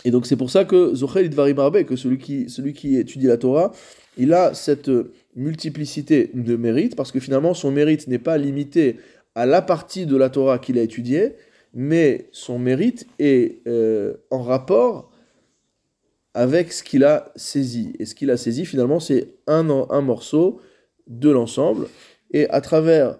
[0.04, 3.26] Et donc c'est pour ça que Zochel Idvarim Arbe, que celui qui, celui qui étudie
[3.26, 3.72] la Torah,
[4.18, 4.90] il a cette
[5.36, 8.98] multiplicité de mérites, parce que finalement son mérite n'est pas limité
[9.34, 11.36] à la partie de la Torah qu'il a étudiée,
[11.72, 15.10] mais son mérite est euh, en rapport
[16.34, 17.92] avec ce qu'il a saisi.
[17.98, 20.60] Et ce qu'il a saisi, finalement, c'est un, un morceau
[21.06, 21.88] de l'ensemble.
[22.32, 23.18] Et à travers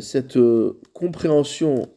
[0.00, 1.88] cette euh, compréhension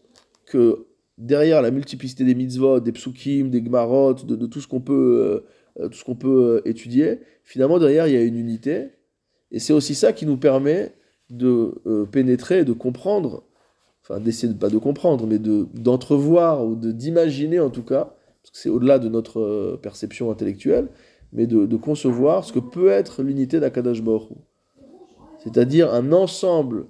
[0.45, 5.43] que derrière la multiplicité des mitzvot, des psukim, des gmarot, de, tout ce qu'on peut,
[6.05, 8.89] qu'on peut étudier, finalement, derrière, il y a une unité.
[9.51, 10.93] Et c'est aussi ça qui nous permet
[11.29, 11.73] de
[12.11, 13.43] pénétrer, de comprendre
[14.09, 18.15] enfin d'essayer de pas de comprendre, mais de d'entrevoir ou de d'imaginer en tout cas,
[18.41, 20.87] parce que c'est au-delà de notre euh, perception intellectuelle,
[21.31, 24.01] mais de, concevoir ce que peut être l'unité d'Akadash.
[25.37, 26.87] C'est-à-dire un ensemble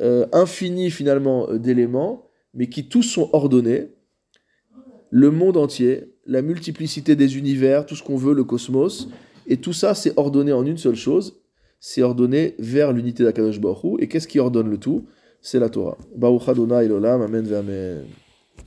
[0.00, 3.88] euh, infini finalement euh, d'éléments, mais qui tous sont ordonnés,
[5.10, 9.08] le monde entier, la multiplicité des univers, tout ce qu'on veut, le cosmos,
[9.46, 11.40] et tout ça c'est ordonné en une seule chose,
[11.80, 14.00] c'est ordonné vers l'unité d'Akadosh Baruch.
[14.00, 15.06] Et qu'est-ce qui ordonne le tout?
[15.40, 15.96] C'est la Torah.
[16.14, 18.04] Baruch Adonai Amen Amen.